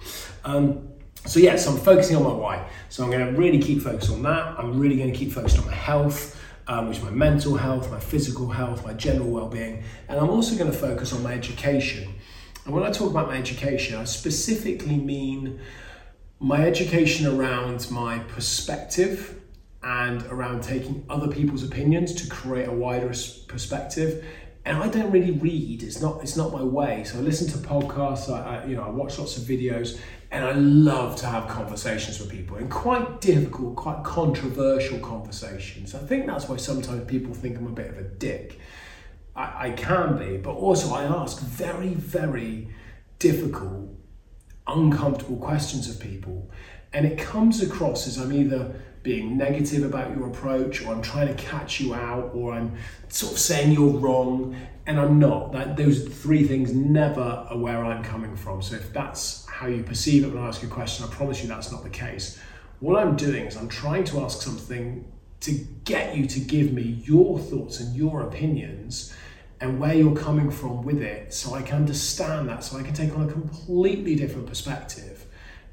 Um, 0.45 0.89
so 1.25 1.39
yeah, 1.39 1.57
so 1.57 1.73
I'm 1.73 1.79
focusing 1.79 2.17
on 2.17 2.25
my 2.25 2.33
why. 2.33 2.69
So 2.89 3.05
I'm 3.05 3.11
going 3.11 3.25
to 3.27 3.39
really 3.39 3.59
keep 3.61 3.83
focused 3.83 4.11
on 4.11 4.23
that. 4.23 4.59
I'm 4.59 4.79
really 4.79 4.97
going 4.97 5.13
to 5.13 5.17
keep 5.17 5.33
focused 5.33 5.59
on 5.59 5.67
my 5.67 5.75
health, 5.75 6.41
um, 6.67 6.89
which 6.89 6.99
is 6.99 7.05
my 7.05 7.11
mental 7.11 7.57
health, 7.57 7.91
my 7.91 8.01
physical 8.01 8.49
health, 8.49 8.85
my 8.85 8.93
general 8.93 9.29
well-being, 9.29 9.85
and 10.09 10.19
I'm 10.19 10.31
also 10.31 10.57
going 10.57 10.71
to 10.71 10.77
focus 10.77 11.13
on 11.13 11.23
my 11.23 11.33
education. 11.33 12.15
And 12.65 12.75
when 12.75 12.83
I 12.83 12.91
talk 12.91 13.11
about 13.11 13.29
my 13.29 13.37
education, 13.37 13.97
I 13.97 14.05
specifically 14.05 14.97
mean 14.97 15.61
my 16.41 16.67
education 16.67 17.27
around 17.27 17.89
my 17.91 18.19
perspective 18.19 19.41
and 19.83 20.25
around 20.25 20.65
taking 20.65 21.07
other 21.09 21.29
people's 21.29 21.63
opinions 21.63 22.13
to 22.15 22.29
create 22.29 22.67
a 22.67 22.73
wider 22.73 23.13
perspective. 23.47 24.25
And 24.67 24.79
I 24.79 24.89
don't 24.89 25.13
really 25.13 25.31
read; 25.31 25.85
it's 25.85 26.03
not 26.03 26.21
it's 26.25 26.37
not 26.37 26.53
my 26.53 26.63
way. 26.63 27.05
So 27.05 27.19
I 27.19 27.21
listen 27.21 27.47
to 27.53 27.59
podcasts. 27.69 28.29
I, 28.29 28.57
I 28.57 28.67
you 28.67 28.75
know 28.75 28.83
I 28.83 28.91
watch 28.91 29.17
lots 29.17 29.39
of 29.39 29.45
videos, 29.45 30.01
and 30.33 30.45
I 30.45 30.55
love 30.55 31.15
to 31.21 31.27
have 31.27 31.47
conversations 31.47 32.19
with 32.19 32.31
people 32.31 32.57
and 32.57 32.69
quite 32.69 33.21
difficult, 33.21 33.77
quite 33.77 34.03
controversial 34.03 34.99
conversations. 34.99 35.95
I 35.95 36.01
think 36.01 36.27
that's 36.27 36.49
why 36.49 36.57
sometimes 36.57 37.09
people 37.09 37.33
think 37.33 37.57
I'm 37.57 37.69
a 37.69 37.71
bit 37.71 37.91
of 37.91 37.99
a 37.99 38.03
dick. 38.03 38.59
I, 39.37 39.69
I 39.69 39.71
can 39.71 40.19
be, 40.19 40.37
but 40.39 40.55
also 40.55 40.93
I 40.93 41.05
ask 41.05 41.41
very 41.43 41.95
very 41.95 42.69
difficult, 43.21 43.89
uncomfortable 44.67 45.37
questions 45.37 45.89
of 45.89 46.01
people, 46.01 46.51
and 46.93 47.07
it 47.07 47.19
comes 47.19 47.63
across 47.63 48.09
as 48.09 48.19
I'm 48.19 48.33
either 48.33 48.75
being 49.07 49.37
negative 49.37 49.85
about 49.85 50.17
your 50.17 50.27
approach 50.27 50.83
or 50.83 50.93
I'm 50.93 51.01
trying 51.01 51.29
to 51.29 51.41
catch 51.41 51.81
you 51.81 51.95
out 51.95 52.33
or 52.35 52.53
I'm 52.53 52.77
sort 53.09 53.35
of 53.35 53.39
saying 53.39 53.71
you're 53.71 53.97
wrong 53.97 54.57
and 54.85 54.99
I'm 54.99 55.21
not. 55.21 55.53
That 55.53 55.77
those 55.77 56.09
three 56.09 56.43
things 56.43 56.75
never 56.75 57.21
are 57.21 57.57
where 57.57 57.85
I'm 57.85 58.03
coming 58.03 58.35
from. 58.35 58.61
So 58.63 58.75
if 58.75 58.93
that's 58.93 59.47
how 59.47 59.69
you 59.69 59.85
perceive 59.85 60.25
it 60.25 60.35
when 60.35 60.43
I 60.43 60.49
ask 60.49 60.61
you 60.61 60.69
a 60.69 60.73
question, 60.73 61.07
I 61.07 61.15
promise 61.15 61.41
you 61.41 61.49
that's 61.49 61.71
not 61.71 61.85
the 61.85 61.89
case. 61.89 62.41
What 62.81 63.01
I'm 63.01 63.15
doing 63.15 63.47
is 63.47 63.57
I'm 63.57 63.69
trying 63.69 64.03
to 64.07 64.23
ask 64.23 64.43
something 64.43 65.11
to 65.39 65.53
get 65.85 66.17
you 66.17 66.27
to 66.27 66.41
give 66.41 66.73
me 66.73 67.01
your 67.05 67.39
thoughts 67.39 67.79
and 67.79 67.95
your 67.95 68.23
opinions 68.23 69.15
and 69.61 69.79
where 69.79 69.95
you're 69.95 70.17
coming 70.17 70.51
from 70.51 70.83
with 70.83 71.01
it 71.01 71.33
so 71.33 71.55
I 71.55 71.63
can 71.63 71.77
understand 71.77 72.49
that, 72.49 72.65
so 72.65 72.77
I 72.77 72.83
can 72.83 72.93
take 72.93 73.17
on 73.17 73.29
a 73.29 73.33
completely 73.33 74.17
different 74.17 74.49
perspective 74.49 75.27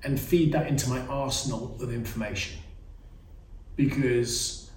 and 0.03 0.19
feed 0.19 0.51
that 0.51 0.67
into 0.67 0.87
my 0.87 0.99
arsenal 1.07 1.75
of 1.81 1.91
information 1.91 2.62
because 3.75 4.71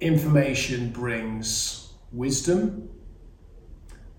information 0.00 0.90
brings 0.90 1.92
wisdom, 2.12 2.88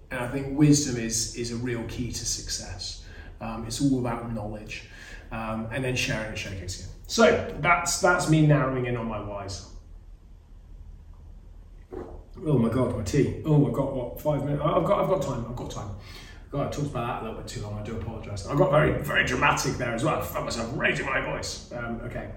and 0.10 0.20
I 0.20 0.28
think 0.28 0.58
wisdom 0.58 1.02
is 1.02 1.36
is 1.36 1.52
a 1.52 1.56
real 1.58 1.84
key 1.84 2.12
to 2.12 2.26
success. 2.26 3.06
Um, 3.40 3.66
it's 3.66 3.82
all 3.82 4.00
about 4.00 4.34
knowledge, 4.34 4.90
um, 5.32 5.68
and 5.72 5.84
then 5.84 5.96
sharing 5.96 6.28
and 6.28 6.38
showcasing. 6.38 6.88
So 7.08 7.56
that's 7.60 8.00
that's 8.00 8.30
me 8.30 8.46
narrowing 8.46 8.86
in 8.86 8.98
on 8.98 9.08
my 9.08 9.20
whys. 9.20 9.68
Oh 12.46 12.58
my 12.58 12.70
god, 12.70 12.96
my 12.96 13.04
tea. 13.04 13.42
Oh 13.46 13.58
my 13.58 13.72
god, 13.72 13.94
what 13.94 14.22
five 14.22 14.44
minutes? 14.44 14.62
I've 14.64 14.86
got 14.86 15.04
I've 15.04 15.10
got 15.10 15.22
time. 15.22 15.46
I've 15.48 15.56
got 15.56 15.72
time. 15.72 15.90
God, 16.52 16.68
I 16.68 16.70
talked 16.70 16.88
about 16.88 17.08
that 17.08 17.22
a 17.22 17.26
little 17.26 17.42
bit 17.42 17.48
too 17.48 17.62
long. 17.62 17.80
I 17.80 17.84
do 17.84 17.96
apologise. 17.96 18.46
I 18.46 18.56
got 18.56 18.72
very 18.72 19.02
very 19.02 19.26
dramatic 19.26 19.74
there 19.74 19.94
as 19.94 20.04
well. 20.04 20.20
I 20.20 20.22
felt 20.22 20.46
myself 20.46 20.72
raising 20.76 21.06
my 21.06 21.22
voice. 21.22 21.72
Um, 21.74 22.02
okay. 22.06 22.30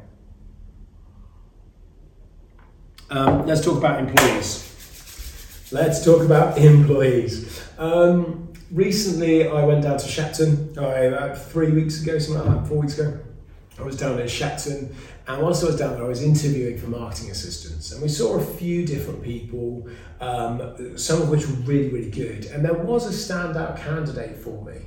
Um, 3.11 3.47
let's 3.47 3.65
talk 3.65 3.79
about 3.79 4.01
employees. 4.01 5.69
Let's 5.71 6.05
talk 6.05 6.23
about 6.23 6.59
employees. 6.73 7.63
Um, 7.79 8.53
recently, 8.71 9.49
I 9.49 9.65
went 9.65 9.83
down 9.83 9.99
to 9.99 10.09
Shepton 10.09 10.73
about 10.73 11.39
three 11.39 11.73
weeks 11.73 12.03
ago, 12.03 12.19
something 12.19 12.47
like 12.47 12.63
that, 12.63 12.69
four 12.69 12.79
weeks 12.79 12.99
ago. 12.99 13.19
I 13.79 13.83
was 13.83 13.97
down 13.97 14.19
in 14.21 14.29
Shepton, 14.29 14.95
and 15.27 15.43
whilst 15.43 15.65
I 15.65 15.67
was 15.67 15.77
down 15.77 15.95
there, 15.95 16.05
I 16.05 16.09
was 16.09 16.23
interviewing 16.23 16.79
for 16.79 16.87
marketing 16.87 17.31
assistants, 17.31 17.93
and 17.93 18.01
we 18.01 18.09
saw 18.09 18.39
a 18.39 18.45
few 18.45 18.87
different 18.87 19.23
people, 19.23 19.89
um, 20.21 20.97
some 20.97 21.23
of 21.23 21.29
which 21.29 21.47
were 21.47 21.55
really, 21.65 21.89
really 21.89 22.11
good. 22.11 22.47
And 22.47 22.65
there 22.65 22.75
was 22.75 23.07
a 23.07 23.35
standout 23.35 23.77
candidate 23.83 24.37
for 24.37 24.65
me. 24.65 24.87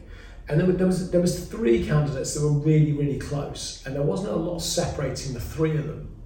And 0.50 0.62
there, 0.62 0.68
there, 0.68 0.88
was 0.88 1.12
there 1.12 1.20
was 1.20 1.48
three 1.50 1.86
candidates 1.86 2.34
that 2.34 2.42
were 2.42 2.60
really, 2.60 2.94
really 2.94 3.20
close, 3.20 3.84
and 3.86 3.94
there 3.94 4.04
wasn't 4.04 4.32
a 4.32 4.38
lot 4.38 4.60
separating 4.60 5.34
the 5.34 5.42
three 5.42 5.76
of 5.78 5.86
them. 5.86 6.17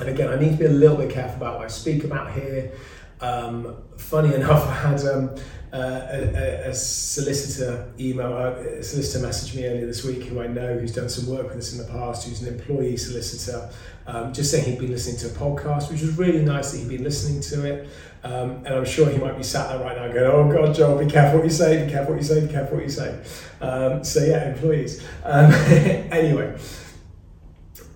And 0.00 0.08
again, 0.08 0.28
I 0.28 0.36
need 0.36 0.52
to 0.52 0.56
be 0.56 0.64
a 0.64 0.68
little 0.68 0.96
bit 0.96 1.10
careful 1.10 1.36
about 1.36 1.58
what 1.58 1.66
I 1.66 1.68
speak 1.68 2.04
about 2.04 2.32
here. 2.32 2.72
Um, 3.20 3.76
funny 3.96 4.34
enough, 4.34 4.66
I 4.68 4.90
had 4.90 5.00
um, 5.06 5.30
uh, 5.72 6.06
a, 6.10 6.68
a, 6.68 6.74
solicitor 6.74 7.92
email, 7.98 8.32
uh, 8.32 8.52
a 8.52 8.82
solicitor 8.82 9.26
messaged 9.26 9.54
me 9.54 9.66
earlier 9.66 9.86
this 9.86 10.04
week 10.04 10.24
who 10.24 10.40
I 10.40 10.46
know 10.46 10.78
who's 10.78 10.92
done 10.92 11.08
some 11.08 11.34
work 11.34 11.48
with 11.48 11.58
us 11.58 11.72
in 11.72 11.78
the 11.78 11.92
past, 11.92 12.28
who's 12.28 12.42
an 12.42 12.54
employee 12.54 12.96
solicitor, 12.96 13.70
um, 14.06 14.32
just 14.32 14.50
saying 14.50 14.64
he'd 14.64 14.78
been 14.78 14.90
listening 14.90 15.16
to 15.18 15.26
a 15.26 15.30
podcast, 15.30 15.90
which 15.90 16.00
was 16.00 16.16
really 16.16 16.44
nice 16.44 16.72
that 16.72 16.78
he'd 16.78 16.88
been 16.88 17.04
listening 17.04 17.40
to 17.40 17.66
it. 17.66 17.88
Um, 18.22 18.62
and 18.64 18.68
I'm 18.68 18.84
sure 18.84 19.10
he 19.10 19.18
might 19.18 19.36
be 19.36 19.42
sat 19.42 19.68
there 19.68 19.78
right 19.78 19.96
now 19.96 20.08
going, 20.12 20.26
oh 20.26 20.50
God, 20.50 20.74
Joel, 20.74 20.98
be 20.98 21.10
careful 21.10 21.40
what 21.40 21.44
you 21.44 21.50
say, 21.50 21.84
be 21.84 21.90
careful 21.90 22.14
what 22.14 22.22
you 22.22 22.26
say, 22.26 22.46
be 22.46 22.52
careful 22.52 22.76
what 22.76 22.84
you 22.84 22.90
say. 22.90 23.22
Um, 23.60 24.02
so 24.02 24.24
yeah, 24.24 24.50
employees. 24.50 25.04
Um, 25.24 25.52
anyway, 26.12 26.56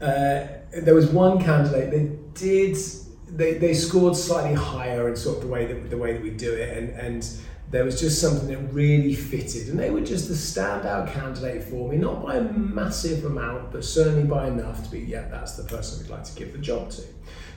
uh, 0.02 0.57
there 0.72 0.94
was 0.94 1.08
one 1.08 1.42
candidate 1.42 1.90
that 1.90 2.34
did 2.34 2.76
they, 3.28 3.54
they 3.54 3.74
scored 3.74 4.16
slightly 4.16 4.54
higher 4.54 5.08
in 5.08 5.16
sort 5.16 5.36
of 5.36 5.42
the 5.42 5.48
way 5.48 5.66
that 5.66 5.90
the 5.90 5.96
way 5.96 6.12
that 6.12 6.22
we 6.22 6.30
do 6.30 6.52
it 6.52 6.76
and 6.76 6.90
and 6.90 7.28
there 7.70 7.84
was 7.84 8.00
just 8.00 8.18
something 8.18 8.48
that 8.48 8.72
really 8.72 9.14
fitted 9.14 9.68
and 9.68 9.78
they 9.78 9.90
were 9.90 10.00
just 10.00 10.28
the 10.28 10.34
standout 10.34 11.12
candidate 11.12 11.62
for 11.62 11.90
me 11.90 11.96
not 11.96 12.22
by 12.22 12.36
a 12.36 12.40
massive 12.40 13.24
amount 13.24 13.70
but 13.70 13.84
certainly 13.84 14.24
by 14.24 14.46
enough 14.48 14.82
to 14.84 14.90
be 14.90 15.00
yeah 15.00 15.28
that's 15.28 15.56
the 15.56 15.64
person 15.64 16.02
we'd 16.02 16.10
like 16.10 16.24
to 16.24 16.34
give 16.34 16.52
the 16.52 16.58
job 16.58 16.90
to. 16.90 17.02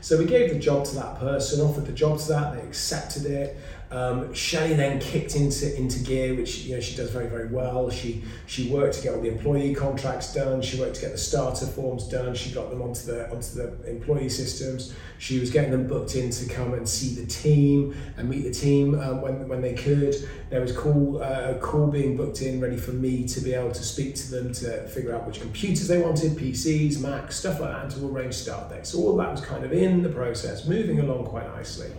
So 0.02 0.17
we 0.17 0.26
gave 0.26 0.52
the 0.52 0.60
job 0.60 0.86
to 0.86 0.95
that 0.95 1.19
person 1.19 1.62
offered 1.62 1.86
the 1.86 1.93
job 1.93 2.19
to 2.19 2.28
that 2.30 2.56
they 2.56 2.62
accepted 2.62 3.26
it 3.26 3.58
um, 3.91 4.34
then 4.34 4.99
kicked 4.99 5.36
into 5.36 5.77
into 5.77 5.99
gear, 5.99 6.34
which 6.34 6.60
you 6.60 6.75
know 6.75 6.82
she 6.82 6.95
does 6.95 7.10
very 7.10 7.27
very 7.27 7.47
well. 7.47 7.89
She 7.89 8.23
she 8.47 8.69
worked 8.69 8.95
to 8.95 9.04
get 9.04 9.13
all 9.13 9.21
the 9.21 9.30
employee 9.30 9.75
contracts 9.75 10.34
done. 10.34 10.62
She 10.62 10.80
worked 10.80 10.95
to 10.95 11.01
get 11.01 11.12
the 11.12 11.17
starter 11.17 11.65
forms 11.65 12.08
done. 12.08 12.34
She 12.34 12.51
got 12.51 12.69
them 12.69 12.82
onto 12.82 13.06
the 13.06 13.30
onto 13.30 13.56
the 13.56 13.89
employee 13.89 14.30
systems. 14.30 14.93
She 15.17 15.39
was 15.39 15.51
getting 15.51 15.71
them 15.71 15.88
booked 15.88 16.15
in 16.15 16.32
to 16.32 16.49
come 16.49 16.73
and 16.73 16.88
see 16.88 17.13
the 17.15 17.27
team 17.27 17.93
and 18.17 18.30
meet 18.30 18.43
the 18.43 18.54
team 18.54 18.97
um, 18.99 19.21
when 19.21 19.47
when 19.49 19.62
they 19.62 19.73
could. 19.73 20.15
There 20.49 20.62
was 20.62 20.71
call 20.71 21.21
uh, 21.21 21.51
a 21.51 21.60
call 21.60 21.88
being 21.88 22.15
booked 22.15 22.41
in, 22.41 22.62
ready 22.62 22.77
for 22.77 22.91
me 22.91 23.27
to 23.27 23.41
be 23.41 23.54
able 23.54 23.71
to 23.71 23.84
speak 23.84 24.15
to 24.15 24.32
them 24.32 24.54
to 24.54 24.88
figure 24.88 25.13
out 25.13 25.27
which 25.27 25.41
computers 25.41 25.88
they 25.89 26.01
wanted, 26.01 26.32
PCs, 26.38 27.01
Macs, 27.01 27.36
stuff 27.36 27.60
like 27.60 27.71
that, 27.71 27.84
and 27.84 27.91
to 27.91 28.08
arrange 28.08 28.36
start 28.36 28.69
dates. 28.69 28.91
So 28.91 28.99
all 28.99 29.17
that 29.17 29.32
was 29.32 29.41
kind 29.41 29.65
of 29.65 29.73
in 29.73 30.01
the 30.01 30.10
process, 30.10 30.65
moving 30.65 30.99
along 30.99 31.25
quite 31.25 31.47
nicely. 31.56 31.91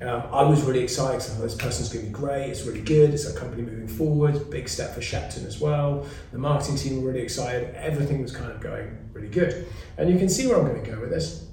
Um, 0.00 0.22
I 0.32 0.42
was 0.44 0.62
really 0.62 0.80
excited 0.80 1.18
because 1.18 1.40
this 1.40 1.54
person's 1.56 1.88
going 1.92 2.04
to 2.04 2.10
be 2.12 2.14
great, 2.14 2.50
it's 2.50 2.64
really 2.64 2.82
good, 2.82 3.12
it's 3.12 3.28
a 3.28 3.36
company 3.36 3.62
moving 3.62 3.88
forward, 3.88 4.48
big 4.48 4.68
step 4.68 4.94
for 4.94 5.00
Shepton 5.00 5.44
as 5.44 5.58
well. 5.58 6.06
The 6.30 6.38
marketing 6.38 6.76
team 6.76 7.02
were 7.02 7.08
really 7.08 7.22
excited, 7.22 7.74
everything 7.74 8.22
was 8.22 8.30
kind 8.34 8.52
of 8.52 8.60
going 8.60 8.96
really 9.12 9.28
good. 9.28 9.66
And 9.96 10.08
you 10.08 10.16
can 10.16 10.28
see 10.28 10.46
where 10.46 10.56
I'm 10.56 10.66
going 10.66 10.84
to 10.84 10.88
go 10.88 11.00
with 11.00 11.10
this. 11.10 11.46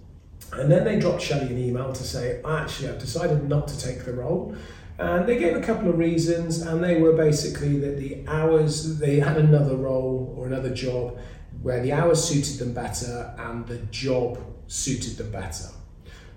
And 0.53 0.71
then 0.71 0.83
they 0.83 0.99
dropped 0.99 1.23
Shelley 1.23 1.47
an 1.47 1.57
email 1.57 1.91
to 1.91 2.03
say, 2.03 2.39
I 2.45 2.61
actually, 2.61 2.89
I've 2.89 2.99
decided 2.99 3.49
not 3.49 3.67
to 3.69 3.79
take 3.79 4.05
the 4.05 4.13
role. 4.13 4.55
And 4.99 5.27
they 5.27 5.39
gave 5.39 5.55
a 5.55 5.61
couple 5.61 5.89
of 5.89 5.97
reasons, 5.97 6.61
and 6.61 6.83
they 6.83 7.01
were 7.01 7.13
basically 7.13 7.79
that 7.79 7.97
the 7.97 8.25
hours, 8.27 8.99
they 8.99 9.19
had 9.19 9.37
another 9.37 9.75
role 9.75 10.35
or 10.37 10.45
another 10.45 10.73
job 10.73 11.17
where 11.63 11.81
the 11.81 11.91
hours 11.91 12.23
suited 12.23 12.59
them 12.59 12.73
better 12.73 13.33
and 13.39 13.65
the 13.65 13.79
job 13.89 14.39
suited 14.67 15.17
them 15.17 15.31
better. 15.31 15.65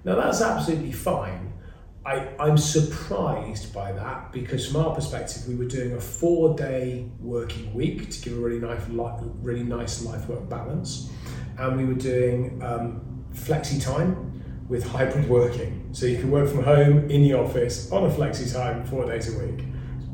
Now, 0.04 0.14
that's 0.14 0.40
absolutely 0.40 0.92
fine 0.92 1.52
I, 2.08 2.26
I'm 2.40 2.56
surprised 2.56 3.74
by 3.74 3.92
that 3.92 4.32
because 4.32 4.66
from 4.66 4.82
our 4.82 4.94
perspective, 4.94 5.46
we 5.46 5.54
were 5.56 5.66
doing 5.66 5.92
a 5.92 6.00
four 6.00 6.56
day 6.56 7.06
working 7.20 7.74
week 7.74 8.08
to 8.10 8.22
give 8.22 8.32
a 8.32 8.40
really 8.40 8.58
nice, 8.58 8.80
really 8.88 9.62
nice 9.62 10.02
life 10.02 10.26
work 10.26 10.48
balance. 10.48 11.10
And 11.58 11.76
we 11.76 11.84
were 11.84 12.00
doing 12.00 12.62
um, 12.62 13.26
flexi 13.34 13.82
time 13.82 14.42
with 14.70 14.86
hybrid 14.86 15.28
working. 15.28 15.90
So 15.92 16.06
you 16.06 16.16
can 16.16 16.30
work 16.30 16.48
from 16.48 16.64
home 16.64 17.10
in 17.10 17.20
the 17.20 17.34
office 17.34 17.92
on 17.92 18.04
a 18.04 18.10
flexi 18.10 18.50
time 18.50 18.86
four 18.86 19.04
days 19.04 19.34
a 19.34 19.38
week 19.44 19.66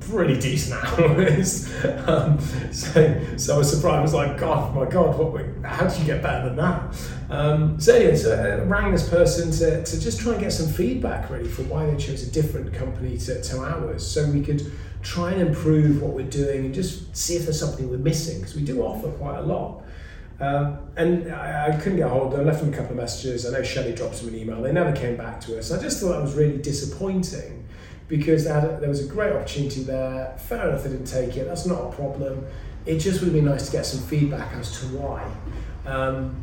pretty 0.09 0.39
decent 0.39 0.83
hours. 0.85 1.73
um, 2.07 2.39
so, 2.73 3.37
so 3.37 3.55
I 3.55 3.59
was 3.59 3.71
surprised. 3.71 3.99
I 3.99 4.03
was 4.03 4.15
like, 4.15 4.39
God, 4.39 4.75
my 4.75 4.85
God, 4.87 5.19
what? 5.19 5.45
How 5.65 5.87
did 5.87 5.99
you 5.99 6.05
get 6.05 6.23
better 6.23 6.49
than 6.49 6.57
that? 6.57 6.97
Um, 7.31 7.81
so 7.81 7.95
anyway, 7.95 8.17
so 8.17 8.33
I 8.33 8.65
rang 8.65 8.93
this 8.93 9.09
person 9.09 9.51
to, 9.53 9.85
to 9.85 10.01
just 10.01 10.21
try 10.21 10.33
and 10.33 10.41
get 10.41 10.53
some 10.53 10.71
feedback 10.73 11.31
really 11.31 11.49
for 11.49 11.63
why 11.65 11.87
they 11.87 11.97
chose 11.97 12.23
a 12.23 12.31
different 12.31 12.73
company 12.75 13.19
to, 13.19 13.43
to 13.43 13.59
ours, 13.59 14.07
so 14.07 14.27
we 14.31 14.43
could 14.43 14.71
try 15.03 15.33
and 15.33 15.41
improve 15.41 16.03
what 16.03 16.13
we're 16.13 16.29
doing 16.29 16.67
and 16.67 16.75
just 16.75 17.15
see 17.15 17.37
if 17.37 17.45
there's 17.45 17.61
something 17.61 17.91
we're 17.91 17.99
missing 17.99 18.41
because 18.41 18.55
we 18.55 18.63
do 18.63 18.83
offer 18.83 19.09
quite 19.13 19.39
a 19.39 19.43
lot. 19.43 19.83
Um, 20.41 20.79
and 20.97 21.33
I, 21.33 21.69
I, 21.69 21.77
couldn't 21.77 21.99
get 21.99 22.09
hold 22.09 22.27
of 22.27 22.33
them. 22.33 22.41
I 22.41 22.45
left 22.45 22.61
them 22.61 22.73
a 22.73 22.77
couple 22.77 22.93
of 22.93 22.97
messages. 22.97 23.47
I 23.47 23.51
know 23.51 23.63
Shelley 23.63 23.95
dropped 23.95 24.21
them 24.21 24.31
an 24.31 24.35
email. 24.35 24.61
They 24.61 24.73
never 24.73 24.93
came 24.93 25.17
back 25.17 25.41
to 25.43 25.57
us. 25.57 25.71
I 25.71 25.81
just 25.81 26.01
thought 26.01 26.09
that 26.09 26.23
was 26.23 26.35
really 26.35 26.59
disappointing 26.59 27.64
because 28.09 28.47
a, 28.47 28.79
there 28.81 28.89
was 28.89 29.05
a 29.05 29.09
great 29.09 29.33
opportunity 29.33 29.83
there. 29.83 30.37
Fair 30.39 30.69
enough, 30.69 30.85
they 30.85 30.91
didn't 30.91 31.07
take 31.07 31.37
it. 31.37 31.47
That's 31.47 31.67
not 31.67 31.81
a 31.81 31.93
problem. 31.93 32.47
It 32.87 32.99
just 32.99 33.23
would 33.23 33.33
be 33.33 33.41
nice 33.41 33.67
to 33.67 33.73
get 33.73 33.87
some 33.87 34.03
feedback 34.07 34.53
as 34.55 34.79
to 34.81 34.87
why. 34.97 35.31
Um, 35.87 36.37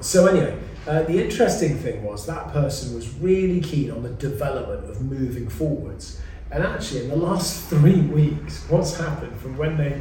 so 0.00 0.26
anyway, 0.26 0.58
uh, 0.86 1.02
the 1.02 1.22
interesting 1.22 1.76
thing 1.76 2.04
was 2.04 2.26
that 2.26 2.52
person 2.52 2.94
was 2.94 3.12
really 3.16 3.60
keen 3.60 3.90
on 3.90 4.02
the 4.02 4.10
development 4.10 4.88
of 4.88 5.00
moving 5.02 5.48
forwards. 5.48 6.20
And 6.50 6.62
actually, 6.62 7.04
in 7.04 7.08
the 7.08 7.16
last 7.16 7.64
three 7.68 8.00
weeks, 8.00 8.64
what's 8.68 8.96
happened 8.96 9.36
from 9.38 9.56
when 9.56 9.76
they 9.76 10.00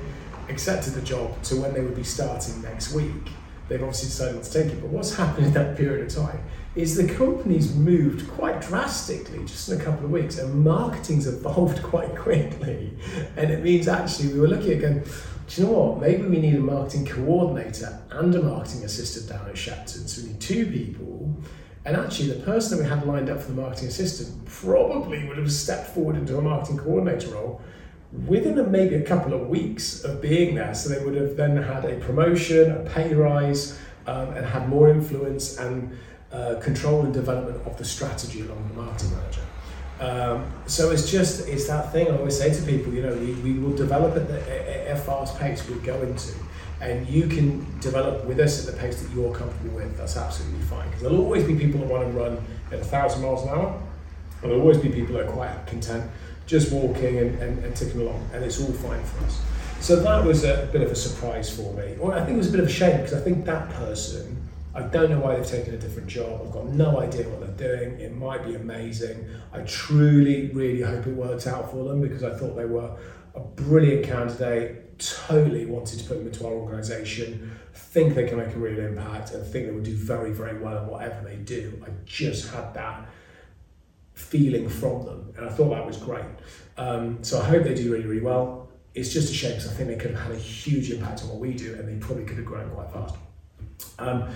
accepted 0.49 0.93
the 0.93 1.01
job 1.01 1.41
to 1.43 1.55
when 1.55 1.73
they 1.73 1.81
would 1.81 1.95
be 1.95 2.03
starting 2.03 2.61
next 2.61 2.93
week, 2.93 3.29
they've 3.67 3.81
obviously 3.81 4.09
decided 4.09 4.35
not 4.35 4.43
to 4.43 4.51
take 4.51 4.71
it. 4.71 4.81
But 4.81 4.89
what's 4.89 5.15
happened 5.15 5.47
in 5.47 5.53
that 5.53 5.77
period 5.77 6.07
of 6.07 6.13
time 6.13 6.43
is 6.75 6.95
the 6.95 7.11
company's 7.13 7.73
moved 7.73 8.29
quite 8.31 8.61
drastically 8.61 9.39
just 9.45 9.69
in 9.69 9.79
a 9.79 9.83
couple 9.83 10.05
of 10.05 10.11
weeks, 10.11 10.37
and 10.37 10.63
marketing's 10.63 11.27
evolved 11.27 11.81
quite 11.83 12.15
quickly. 12.15 12.97
And 13.37 13.51
it 13.51 13.63
means 13.63 13.87
actually 13.87 14.33
we 14.33 14.39
were 14.39 14.47
looking 14.47 14.73
at 14.73 14.81
going, 14.81 15.03
do 15.47 15.61
you 15.61 15.67
know 15.67 15.73
what? 15.73 16.01
Maybe 16.01 16.23
we 16.23 16.39
need 16.39 16.55
a 16.55 16.59
marketing 16.59 17.05
coordinator 17.05 18.01
and 18.11 18.33
a 18.33 18.41
marketing 18.41 18.83
assistant 18.83 19.29
down 19.29 19.47
at 19.47 19.57
Shepton. 19.57 20.07
So 20.07 20.23
we 20.23 20.29
need 20.29 20.41
two 20.41 20.65
people. 20.65 21.35
And 21.85 21.95
actually, 21.95 22.29
the 22.29 22.43
person 22.43 22.77
that 22.77 22.83
we 22.83 22.89
had 22.89 23.05
lined 23.05 23.29
up 23.29 23.39
for 23.39 23.51
the 23.51 23.61
marketing 23.61 23.89
assistant 23.89 24.43
probably 24.45 25.27
would 25.27 25.37
have 25.37 25.51
stepped 25.51 25.91
forward 25.91 26.15
into 26.15 26.35
a 26.37 26.41
marketing 26.41 26.77
coordinator 26.77 27.29
role 27.29 27.61
within 28.27 28.57
a, 28.59 28.63
maybe 28.63 28.95
a 28.95 29.01
couple 29.01 29.33
of 29.33 29.47
weeks 29.47 30.03
of 30.03 30.21
being 30.21 30.55
there. 30.55 30.73
So 30.73 30.89
they 30.89 31.03
would 31.03 31.15
have 31.15 31.35
then 31.35 31.57
had 31.57 31.85
a 31.85 31.95
promotion, 31.97 32.71
a 32.71 32.79
pay 32.89 33.13
rise, 33.13 33.77
um, 34.07 34.29
and 34.33 34.45
had 34.45 34.69
more 34.69 34.89
influence 34.89 35.57
and 35.57 35.97
uh, 36.31 36.55
control 36.61 37.01
and 37.01 37.13
development 37.13 37.65
of 37.65 37.77
the 37.77 37.85
strategy 37.85 38.41
along 38.41 38.67
the 38.69 38.81
marketing 38.81 39.11
manager. 39.11 39.41
Um, 39.99 40.51
so 40.67 40.91
it's 40.91 41.09
just 41.09 41.47
it's 41.47 41.67
that 41.67 41.91
thing 41.91 42.07
I 42.09 42.17
always 42.17 42.37
say 42.37 42.53
to 42.53 42.61
people. 42.63 42.93
You 42.93 43.03
know, 43.03 43.15
we, 43.15 43.33
we 43.35 43.53
will 43.59 43.75
develop 43.75 44.15
at, 44.15 44.27
the, 44.27 44.89
at 44.89 44.97
a 44.97 44.99
fast 44.99 45.39
pace 45.39 45.67
we 45.69 45.75
go 45.75 46.01
into, 46.01 46.33
and 46.81 47.07
you 47.07 47.27
can 47.27 47.65
develop 47.79 48.25
with 48.25 48.39
us 48.39 48.67
at 48.67 48.73
the 48.73 48.79
pace 48.79 49.01
that 49.01 49.13
you're 49.15 49.33
comfortable 49.33 49.75
with. 49.75 49.97
That's 49.97 50.17
absolutely 50.17 50.61
fine 50.65 50.87
because 50.87 51.03
there'll 51.03 51.21
always 51.21 51.45
be 51.45 51.55
people 51.55 51.79
that 51.79 51.89
want 51.89 52.11
to 52.11 52.17
run 52.17 52.45
at 52.71 52.79
a 52.79 52.83
thousand 52.83 53.21
miles 53.21 53.43
an 53.43 53.49
hour, 53.49 53.81
and 54.41 54.51
there'll 54.51 54.61
always 54.61 54.79
be 54.79 54.89
people 54.89 55.15
that 55.15 55.27
are 55.27 55.31
quite 55.31 55.65
content 55.65 56.11
just 56.45 56.71
walking 56.71 57.17
and, 57.17 57.39
and, 57.41 57.63
and 57.63 57.75
ticking 57.75 58.01
along, 58.01 58.29
and 58.33 58.43
it's 58.43 58.59
all 58.61 58.71
fine 58.73 59.03
for 59.03 59.25
us. 59.25 59.41
So 59.79 59.97
that 59.97 60.23
was 60.23 60.43
a 60.43 60.67
bit 60.71 60.81
of 60.81 60.91
a 60.91 60.95
surprise 60.95 61.55
for 61.55 61.73
me, 61.73 61.95
or 61.99 62.13
I 62.13 62.19
think 62.19 62.35
it 62.35 62.37
was 62.37 62.49
a 62.49 62.51
bit 62.51 62.59
of 62.59 62.67
a 62.67 62.71
shame 62.71 63.01
because 63.01 63.13
I 63.13 63.21
think 63.21 63.45
that 63.45 63.69
person. 63.71 64.41
I 64.73 64.81
don't 64.81 65.09
know 65.09 65.19
why 65.19 65.37
they've 65.37 65.47
taken 65.47 65.73
a 65.73 65.77
different 65.77 66.09
job. 66.09 66.41
I've 66.43 66.51
got 66.51 66.65
no 66.65 66.99
idea 66.99 67.29
what 67.29 67.39
they're 67.39 67.77
doing. 67.77 67.97
It 68.01 68.13
might 68.13 68.43
be 68.43 68.55
amazing. 68.55 69.25
I 69.53 69.61
truly, 69.61 70.49
really 70.51 70.81
hope 70.81 71.07
it 71.07 71.15
works 71.15 71.47
out 71.47 71.71
for 71.71 71.85
them 71.85 72.01
because 72.01 72.23
I 72.23 72.35
thought 72.37 72.57
they 72.57 72.65
were 72.65 72.93
a 73.35 73.39
brilliant 73.39 74.05
candidate. 74.05 74.99
Totally 74.99 75.65
wanted 75.65 75.99
to 75.99 76.05
put 76.05 76.17
them 76.17 76.27
into 76.27 76.45
our 76.45 76.51
organisation. 76.51 77.57
Think 77.73 78.15
they 78.15 78.27
can 78.27 78.37
make 78.37 78.53
a 78.53 78.59
real 78.59 78.79
impact 78.79 79.31
and 79.31 79.45
think 79.45 79.67
they 79.67 79.71
would 79.71 79.83
do 79.83 79.95
very, 79.95 80.33
very 80.33 80.59
well 80.59 80.83
in 80.83 80.87
whatever 80.87 81.23
they 81.23 81.37
do. 81.37 81.81
I 81.85 81.91
just 82.05 82.53
had 82.53 82.73
that 82.73 83.07
feeling 84.15 84.67
from 84.67 85.05
them, 85.05 85.33
and 85.37 85.45
I 85.45 85.49
thought 85.49 85.69
that 85.69 85.85
was 85.85 85.97
great. 85.97 86.25
Um, 86.77 87.23
so 87.23 87.39
I 87.39 87.45
hope 87.45 87.63
they 87.63 87.75
do 87.75 87.91
really, 87.91 88.05
really 88.05 88.21
well. 88.21 88.69
It's 88.95 89.13
just 89.13 89.31
a 89.31 89.33
shame 89.33 89.51
because 89.51 89.69
I 89.69 89.73
think 89.73 89.89
they 89.89 89.95
could 89.95 90.11
have 90.11 90.21
had 90.21 90.31
a 90.31 90.39
huge 90.39 90.89
impact 90.89 91.23
on 91.23 91.29
what 91.29 91.39
we 91.39 91.53
do, 91.53 91.75
and 91.75 91.87
they 91.87 92.03
probably 92.03 92.25
could 92.25 92.37
have 92.37 92.45
grown 92.45 92.69
quite 92.71 92.91
fast. 92.91 93.15
Um, 93.99 94.29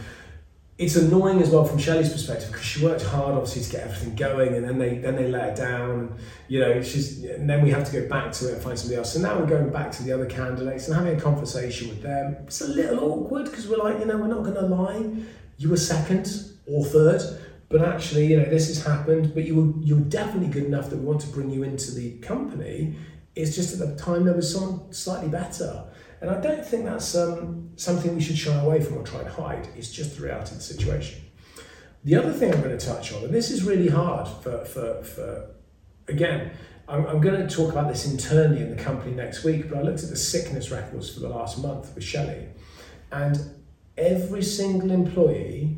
it's 0.79 0.95
annoying 0.95 1.41
as 1.41 1.49
well 1.49 1.65
from 1.65 1.77
Shelley's 1.77 2.09
perspective 2.09 2.51
because 2.51 2.65
she 2.65 2.83
worked 2.83 3.03
hard 3.03 3.35
obviously 3.35 3.61
to 3.63 3.69
get 3.69 3.81
everything 3.83 4.15
going 4.15 4.55
and 4.55 4.65
then 4.65 4.79
they 4.79 4.97
then 4.97 5.17
they 5.17 5.27
let 5.27 5.49
her 5.49 5.55
down 5.67 6.17
you 6.47 6.61
know 6.61 6.81
she's 6.81 7.21
and 7.25 7.49
then 7.49 7.61
we 7.61 7.69
have 7.69 7.83
to 7.83 7.91
go 7.91 8.07
back 8.07 8.31
to 8.31 8.47
it 8.47 8.53
and 8.53 8.63
find 8.63 8.79
somebody 8.79 8.97
else 8.97 9.13
so 9.13 9.19
now 9.19 9.37
we're 9.37 9.45
going 9.45 9.69
back 9.69 9.91
to 9.91 10.03
the 10.03 10.11
other 10.13 10.25
candidates 10.25 10.87
and 10.87 10.95
having 10.95 11.17
a 11.17 11.21
conversation 11.21 11.89
with 11.89 12.01
them 12.01 12.37
it's 12.45 12.61
a 12.61 12.67
little 12.67 13.11
awkward 13.11 13.45
because 13.45 13.67
we're 13.67 13.77
like 13.77 13.99
you 13.99 14.05
know 14.05 14.17
we're 14.17 14.27
not 14.27 14.41
going 14.41 14.55
to 14.55 14.61
lie 14.61 15.05
you 15.57 15.69
were 15.69 15.77
second 15.77 16.25
or 16.65 16.85
third 16.85 17.21
but 17.69 17.81
actually 17.81 18.25
you 18.25 18.37
know 18.37 18.45
this 18.45 18.67
has 18.67 18.83
happened 18.83 19.33
but 19.33 19.45
you 19.45 19.55
were 19.55 19.83
you 19.83 19.95
were 19.95 20.09
definitely 20.09 20.49
good 20.49 20.65
enough 20.65 20.89
that 20.89 20.97
we 20.97 21.05
want 21.05 21.21
to 21.21 21.27
bring 21.27 21.49
you 21.49 21.63
into 21.63 21.91
the 21.91 22.17
company 22.19 22.95
it's 23.35 23.55
just 23.55 23.79
at 23.79 23.87
the 23.87 23.95
time 23.95 24.25
there 24.25 24.33
was 24.33 24.51
someone 24.53 24.91
slightly 24.91 25.29
better 25.29 25.85
and 26.21 26.29
I 26.29 26.39
don't 26.41 26.65
think 26.65 26.85
that's 26.85 27.15
um, 27.15 27.69
something 27.75 28.15
we 28.15 28.21
should 28.21 28.37
shy 28.37 28.53
away 28.59 28.81
from 28.81 28.97
or 28.97 29.03
try 29.03 29.21
and 29.21 29.29
hide. 29.29 29.69
It's 29.75 29.91
just 29.91 30.17
the 30.17 30.23
reality 30.23 30.51
of 30.51 30.57
the 30.57 30.63
situation. 30.63 31.21
The 32.03 32.15
other 32.15 32.31
thing 32.31 32.53
I'm 32.53 32.61
going 32.61 32.77
to 32.77 32.85
touch 32.85 33.13
on, 33.13 33.23
and 33.23 33.33
this 33.33 33.51
is 33.51 33.63
really 33.63 33.89
hard 33.89 34.27
for, 34.27 34.65
for, 34.65 35.03
for 35.03 35.51
again, 36.07 36.51
I'm, 36.87 37.05
I'm 37.05 37.21
going 37.21 37.45
to 37.45 37.53
talk 37.53 37.71
about 37.71 37.87
this 37.87 38.09
internally 38.09 38.61
in 38.61 38.75
the 38.75 38.81
company 38.81 39.13
next 39.13 39.43
week, 39.43 39.69
but 39.69 39.77
I 39.77 39.81
looked 39.81 40.03
at 40.03 40.09
the 40.09 40.15
sickness 40.15 40.71
records 40.71 41.13
for 41.13 41.19
the 41.21 41.29
last 41.29 41.61
month 41.61 41.93
with 41.93 42.03
Shelley, 42.03 42.47
and 43.11 43.37
every 43.97 44.43
single 44.43 44.91
employee 44.91 45.77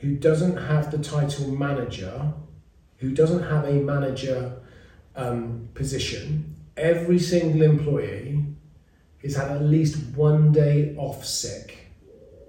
who 0.00 0.16
doesn't 0.16 0.56
have 0.56 0.90
the 0.90 0.98
title 0.98 1.50
manager, 1.50 2.32
who 2.98 3.12
doesn't 3.12 3.42
have 3.42 3.64
a 3.64 3.72
manager 3.72 4.60
um, 5.16 5.68
position, 5.74 6.54
every 6.76 7.18
single 7.18 7.62
employee 7.62 8.44
has 9.22 9.34
had 9.34 9.50
at 9.50 9.62
least 9.62 10.16
one 10.16 10.52
day 10.52 10.94
off 10.96 11.24
sick 11.24 11.92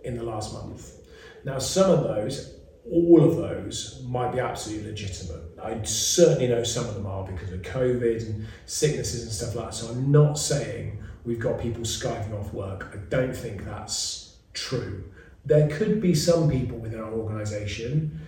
in 0.03 0.15
the 0.15 0.23
last 0.23 0.53
month. 0.53 0.95
Now, 1.43 1.57
some 1.57 1.89
of 1.89 2.03
those, 2.03 2.55
all 2.91 3.23
of 3.23 3.37
those, 3.37 4.03
might 4.07 4.31
be 4.31 4.39
absolutely 4.39 4.89
legitimate. 4.89 5.41
I 5.61 5.81
certainly 5.83 6.47
know 6.47 6.63
some 6.63 6.85
of 6.85 6.95
them 6.95 7.07
are 7.07 7.25
because 7.25 7.51
of 7.51 7.61
COVID 7.61 8.25
and 8.25 8.45
sicknesses 8.65 9.23
and 9.23 9.31
stuff 9.31 9.55
like 9.55 9.65
that. 9.65 9.73
So 9.73 9.91
I'm 9.91 10.11
not 10.11 10.37
saying 10.37 11.01
we've 11.25 11.39
got 11.39 11.59
people 11.59 11.83
skiving 11.83 12.39
off 12.39 12.53
work. 12.53 12.91
I 12.93 12.97
don't 13.09 13.35
think 13.35 13.65
that's 13.65 14.37
true. 14.53 15.03
There 15.45 15.67
could 15.69 16.01
be 16.01 16.13
some 16.13 16.49
people 16.49 16.77
within 16.77 16.99
our 16.99 17.11
organisation 17.11 18.19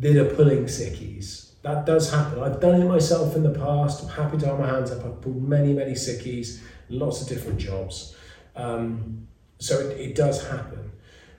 that 0.00 0.16
are 0.16 0.34
pulling 0.34 0.64
sickies. 0.64 1.52
That 1.62 1.86
does 1.86 2.12
happen. 2.12 2.40
I've 2.42 2.60
done 2.60 2.80
it 2.80 2.84
myself 2.84 3.34
in 3.34 3.42
the 3.42 3.58
past. 3.58 4.04
I'm 4.04 4.10
happy 4.10 4.38
to 4.38 4.46
have 4.46 4.60
my 4.60 4.68
hands 4.68 4.90
up. 4.90 5.04
I've 5.04 5.20
pulled 5.20 5.42
many, 5.42 5.72
many 5.72 5.92
sickies 5.92 6.60
lots 6.88 7.22
of 7.22 7.28
different 7.28 7.58
jobs. 7.58 8.16
Um, 8.56 9.28
so 9.58 9.78
it, 9.78 9.98
it 9.98 10.14
does 10.14 10.46
happen. 10.46 10.92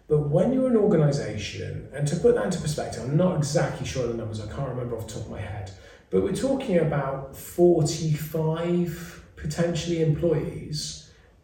But 0.07 0.29
when 0.29 0.53
you're 0.53 0.69
an 0.69 0.77
organization, 0.77 1.87
and 1.93 2.07
to 2.07 2.15
put 2.15 2.35
that 2.35 2.45
into 2.45 2.59
perspective, 2.59 3.03
I'm 3.03 3.15
not 3.15 3.37
exactly 3.37 3.85
sure 3.85 4.03
of 4.05 4.09
the 4.09 4.17
numbers, 4.17 4.41
I 4.41 4.47
can't 4.47 4.69
remember 4.69 4.97
off 4.97 5.07
the 5.07 5.13
top 5.13 5.23
of 5.23 5.31
my 5.31 5.39
head, 5.39 5.71
but 6.09 6.23
we're 6.23 6.33
talking 6.33 6.79
about 6.79 7.35
45 7.35 9.23
potentially 9.35 10.01
employees. 10.01 10.98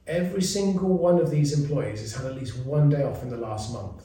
Every 0.08 0.42
single 0.42 0.98
one 0.98 1.20
of 1.20 1.32
these 1.32 1.60
employees 1.60 2.02
has 2.02 2.14
had 2.14 2.26
at 2.28 2.36
least 2.36 2.58
one 2.58 2.90
day 2.90 3.04
off 3.04 3.24
in 3.24 3.30
the 3.30 3.38
last 3.38 3.74
month. 3.74 4.04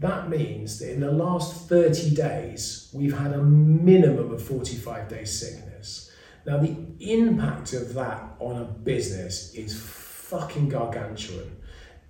That 0.00 0.28
means 0.28 0.78
that 0.78 0.92
in 0.92 1.00
the 1.00 1.10
last 1.10 1.68
30 1.68 2.14
days, 2.14 2.90
we've 2.92 3.16
had 3.16 3.32
a 3.32 3.42
minimum 3.42 4.32
of 4.32 4.42
45 4.42 5.08
days 5.08 5.38
sickness. 5.38 6.10
Now, 6.46 6.58
the 6.58 6.76
impact 7.00 7.72
of 7.72 7.94
that 7.94 8.36
on 8.38 8.62
a 8.62 8.64
business 8.64 9.54
is 9.54 9.78
fucking 9.78 10.68
gargantuan. 10.68 11.56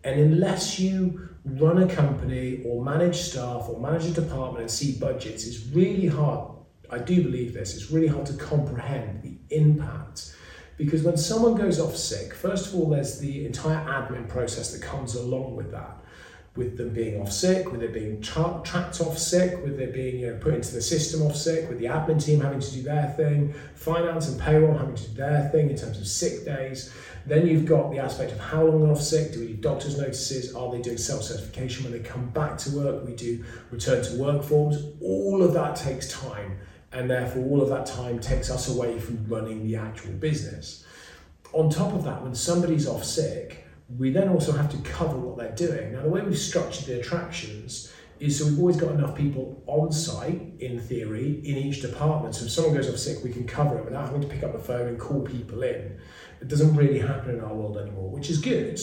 And 0.04 0.20
unless 0.20 0.78
you 0.78 1.28
run 1.44 1.82
a 1.82 1.94
company 1.94 2.62
or 2.64 2.84
manage 2.84 3.16
staff 3.16 3.68
or 3.68 3.80
manage 3.80 4.06
a 4.06 4.10
department 4.10 4.62
and 4.62 4.70
see 4.70 4.98
budgets, 4.98 5.46
it's 5.46 5.66
really 5.68 6.06
hard. 6.06 6.50
I 6.90 6.98
do 6.98 7.22
believe 7.22 7.52
this, 7.52 7.74
it's 7.74 7.90
really 7.90 8.06
hard 8.06 8.26
to 8.26 8.34
comprehend 8.34 9.22
the 9.22 9.36
impact. 9.54 10.34
Because 10.78 11.02
when 11.02 11.16
someone 11.16 11.56
goes 11.56 11.78
off 11.78 11.96
sick, 11.96 12.32
first 12.32 12.68
of 12.68 12.74
all, 12.76 12.88
there's 12.88 13.18
the 13.18 13.44
entire 13.44 13.84
admin 13.86 14.28
process 14.28 14.72
that 14.72 14.80
comes 14.80 15.14
along 15.14 15.56
with 15.56 15.70
that 15.72 15.98
with 16.58 16.76
them 16.76 16.92
being 16.92 17.20
off 17.22 17.32
sick, 17.32 17.70
with 17.70 17.82
it 17.82 17.94
being 17.94 18.20
tra- 18.20 18.60
tracked 18.64 19.00
off 19.00 19.16
sick, 19.16 19.64
with 19.64 19.80
it 19.80 19.94
being 19.94 20.18
you 20.18 20.26
know, 20.26 20.36
put 20.38 20.52
into 20.52 20.74
the 20.74 20.82
system 20.82 21.22
off 21.22 21.36
sick, 21.36 21.68
with 21.68 21.78
the 21.78 21.84
admin 21.84 22.22
team 22.22 22.40
having 22.40 22.58
to 22.58 22.72
do 22.72 22.82
their 22.82 23.08
thing, 23.16 23.54
finance 23.76 24.28
and 24.28 24.40
payroll 24.40 24.76
having 24.76 24.96
to 24.96 25.08
do 25.08 25.14
their 25.14 25.48
thing 25.50 25.70
in 25.70 25.76
terms 25.76 25.98
of 25.98 26.06
sick 26.06 26.44
days. 26.44 26.92
Then 27.26 27.46
you've 27.46 27.64
got 27.64 27.92
the 27.92 28.00
aspect 28.00 28.32
of 28.32 28.40
how 28.40 28.64
long 28.64 28.82
they're 28.82 28.90
off 28.90 29.00
sick. 29.00 29.32
Do 29.32 29.40
we 29.40 29.48
do 29.48 29.54
doctor's 29.54 29.96
notices? 29.96 30.54
Are 30.54 30.70
they 30.72 30.82
doing 30.82 30.98
self 30.98 31.22
certification 31.22 31.84
when 31.84 31.92
they 31.92 32.00
come 32.00 32.28
back 32.30 32.58
to 32.58 32.70
work? 32.76 33.06
We 33.06 33.14
do 33.14 33.44
return 33.70 34.02
to 34.02 34.16
work 34.16 34.42
forms. 34.42 34.82
All 35.00 35.42
of 35.42 35.52
that 35.54 35.76
takes 35.76 36.10
time, 36.10 36.58
and 36.92 37.10
therefore, 37.10 37.44
all 37.44 37.62
of 37.62 37.68
that 37.68 37.86
time 37.86 38.18
takes 38.18 38.50
us 38.50 38.68
away 38.68 38.98
from 38.98 39.26
running 39.26 39.66
the 39.66 39.76
actual 39.76 40.12
business. 40.12 40.84
On 41.52 41.70
top 41.70 41.94
of 41.94 42.04
that, 42.04 42.22
when 42.22 42.34
somebody's 42.34 42.86
off 42.86 43.04
sick, 43.04 43.66
we 43.96 44.10
then 44.10 44.28
also 44.28 44.52
have 44.52 44.70
to 44.70 44.76
cover 44.78 45.16
what 45.16 45.36
they're 45.36 45.68
doing. 45.68 45.92
Now, 45.92 46.02
the 46.02 46.08
way 46.08 46.20
we've 46.20 46.38
structured 46.38 46.86
the 46.86 47.00
attractions 47.00 47.92
is 48.20 48.38
so 48.38 48.46
we've 48.46 48.58
always 48.58 48.76
got 48.76 48.92
enough 48.92 49.14
people 49.14 49.62
on 49.66 49.92
site, 49.92 50.40
in 50.60 50.80
theory, 50.80 51.40
in 51.44 51.56
each 51.56 51.80
department. 51.80 52.34
So 52.34 52.46
if 52.46 52.50
someone 52.50 52.74
goes 52.74 52.90
off 52.90 52.98
sick, 52.98 53.22
we 53.22 53.32
can 53.32 53.46
cover 53.46 53.78
it 53.78 53.84
without 53.84 54.06
having 54.06 54.20
to 54.22 54.26
pick 54.26 54.42
up 54.42 54.52
the 54.52 54.58
phone 54.58 54.88
and 54.88 54.98
call 54.98 55.22
people 55.22 55.62
in. 55.62 55.98
It 56.40 56.48
doesn't 56.48 56.74
really 56.74 56.98
happen 56.98 57.30
in 57.30 57.40
our 57.40 57.54
world 57.54 57.78
anymore, 57.78 58.10
which 58.10 58.30
is 58.30 58.40
good 58.40 58.78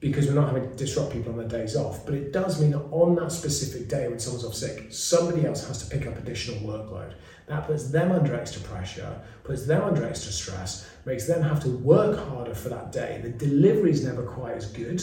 because 0.00 0.28
we're 0.28 0.34
not 0.34 0.46
having 0.46 0.70
to 0.70 0.76
disrupt 0.76 1.12
people 1.12 1.32
on 1.32 1.38
their 1.38 1.48
days 1.48 1.74
off. 1.74 2.06
But 2.06 2.14
it 2.14 2.32
does 2.32 2.60
mean 2.60 2.70
that 2.70 2.84
on 2.90 3.16
that 3.16 3.32
specific 3.32 3.88
day 3.88 4.06
when 4.08 4.20
someone's 4.20 4.44
off 4.44 4.54
sick, 4.54 4.92
somebody 4.92 5.44
else 5.44 5.66
has 5.66 5.84
to 5.84 5.96
pick 5.96 6.06
up 6.06 6.16
additional 6.16 6.60
workload. 6.60 7.14
That 7.46 7.66
puts 7.66 7.90
them 7.90 8.12
under 8.12 8.34
extra 8.34 8.62
pressure, 8.62 9.20
puts 9.42 9.66
them 9.66 9.82
under 9.82 10.04
extra 10.06 10.30
stress, 10.30 10.88
makes 11.04 11.26
them 11.26 11.42
have 11.42 11.62
to 11.62 11.70
work 11.70 12.28
harder 12.28 12.54
for 12.54 12.68
that 12.68 12.92
day. 12.92 13.20
The 13.22 13.30
delivery 13.30 13.90
is 13.90 14.04
never 14.04 14.22
quite 14.22 14.54
as 14.54 14.66
good 14.70 15.02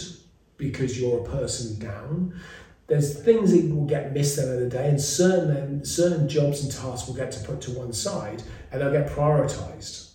because 0.58 1.00
you're 1.00 1.26
a 1.26 1.30
person 1.30 1.78
down. 1.80 2.40
There's 2.88 3.20
things 3.20 3.52
that 3.52 3.74
will 3.74 3.86
get 3.86 4.14
missed 4.14 4.38
end 4.38 4.54
of 4.54 4.60
the 4.60 4.70
day, 4.70 4.88
and 4.88 5.02
certain 5.02 5.84
certain 5.84 6.30
jobs 6.30 6.64
and 6.64 6.72
tasks 6.72 7.08
will 7.08 7.16
get 7.16 7.32
to 7.32 7.44
put 7.44 7.60
to 7.62 7.72
one 7.72 7.92
side 7.92 8.44
and 8.72 8.80
they'll 8.80 8.92
get 8.92 9.10
prioritized. 9.10 10.12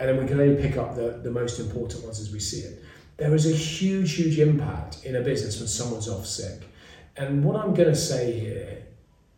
And 0.00 0.08
then 0.08 0.18
we 0.18 0.26
can 0.26 0.40
only 0.40 0.60
pick 0.60 0.76
up 0.76 0.96
the, 0.96 1.20
the 1.22 1.30
most 1.30 1.60
important 1.60 2.04
ones 2.04 2.20
as 2.20 2.32
we 2.32 2.40
see 2.40 2.60
it. 2.60 2.82
There 3.18 3.34
is 3.34 3.46
a 3.46 3.54
huge, 3.54 4.14
huge 4.14 4.38
impact 4.38 5.04
in 5.04 5.16
a 5.16 5.20
business 5.20 5.58
when 5.58 5.68
someone's 5.68 6.08
off 6.08 6.24
sick. 6.24 6.62
And 7.16 7.44
what 7.44 7.56
I'm 7.56 7.74
going 7.74 7.88
to 7.88 7.96
say 7.96 8.38
here 8.38 8.86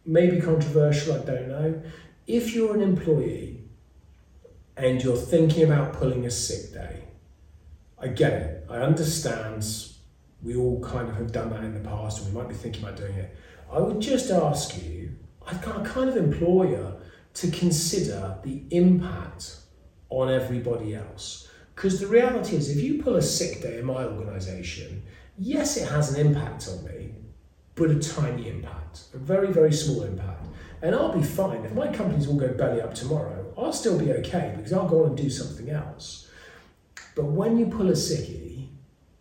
may 0.05 0.29
be 0.29 0.39
controversial, 0.41 1.15
I 1.15 1.25
don't 1.25 1.49
know. 1.49 1.83
If 2.27 2.55
you're 2.55 2.75
an 2.75 2.83
employee 2.83 3.65
and 4.77 5.03
you're 5.03 5.17
thinking 5.17 5.65
about 5.65 5.95
pulling 5.95 6.27
a 6.27 6.31
sick 6.31 6.75
day, 6.75 7.05
I 7.99 8.09
get 8.09 8.33
it. 8.35 8.67
I 8.69 8.77
understand. 8.77 9.67
We 10.43 10.57
all 10.57 10.81
kind 10.83 11.09
of 11.09 11.17
have 11.17 11.33
done 11.33 11.51
that 11.51 11.65
in 11.65 11.75
the 11.75 11.81
past, 11.81 12.23
and 12.23 12.33
we 12.33 12.39
might 12.39 12.49
be 12.49 12.55
thinking 12.55 12.83
about 12.83 12.97
doing 12.97 13.15
it. 13.15 13.35
I 13.71 13.79
would 13.79 14.01
just 14.01 14.31
ask 14.31 14.83
you, 14.83 15.17
I 15.47 15.55
kind 15.55 16.09
of 16.09 16.17
implore 16.17 16.67
you 16.67 16.95
to 17.35 17.51
consider 17.51 18.39
the 18.43 18.63
impact 18.71 19.57
on 20.11 20.31
everybody 20.31 20.95
else. 20.95 21.50
Because 21.81 21.99
the 21.99 22.09
reality 22.09 22.57
is, 22.57 22.69
if 22.69 22.85
you 22.85 23.03
pull 23.03 23.17
a 23.17 23.23
sick 23.23 23.63
day 23.63 23.79
in 23.79 23.87
my 23.87 24.05
organisation, 24.05 25.03
yes, 25.39 25.79
it 25.79 25.89
has 25.89 26.13
an 26.13 26.27
impact 26.27 26.69
on 26.69 26.85
me, 26.85 27.15
but 27.75 27.91
a 27.91 27.99
tiny 27.99 28.51
impact, 28.51 29.05
a 29.15 29.17
very, 29.17 29.51
very 29.51 29.73
small 29.73 30.03
impact. 30.03 30.47
And 30.83 30.95
I'll 30.95 31.19
be 31.19 31.23
fine. 31.23 31.65
If 31.65 31.73
my 31.73 31.91
companies 31.91 32.29
all 32.29 32.37
go 32.37 32.53
belly 32.53 32.83
up 32.83 32.93
tomorrow, 32.93 33.51
I'll 33.57 33.73
still 33.73 33.99
be 33.99 34.13
okay 34.13 34.53
because 34.59 34.75
I'll 34.75 34.91
go 34.91 35.05
on 35.05 35.09
and 35.09 35.17
do 35.17 35.31
something 35.31 35.71
else. 35.71 36.29
But 37.17 37.25
when 37.25 37.57
you 37.57 37.65
pull 37.65 37.89
a 37.89 37.93
sickie, 37.93 38.69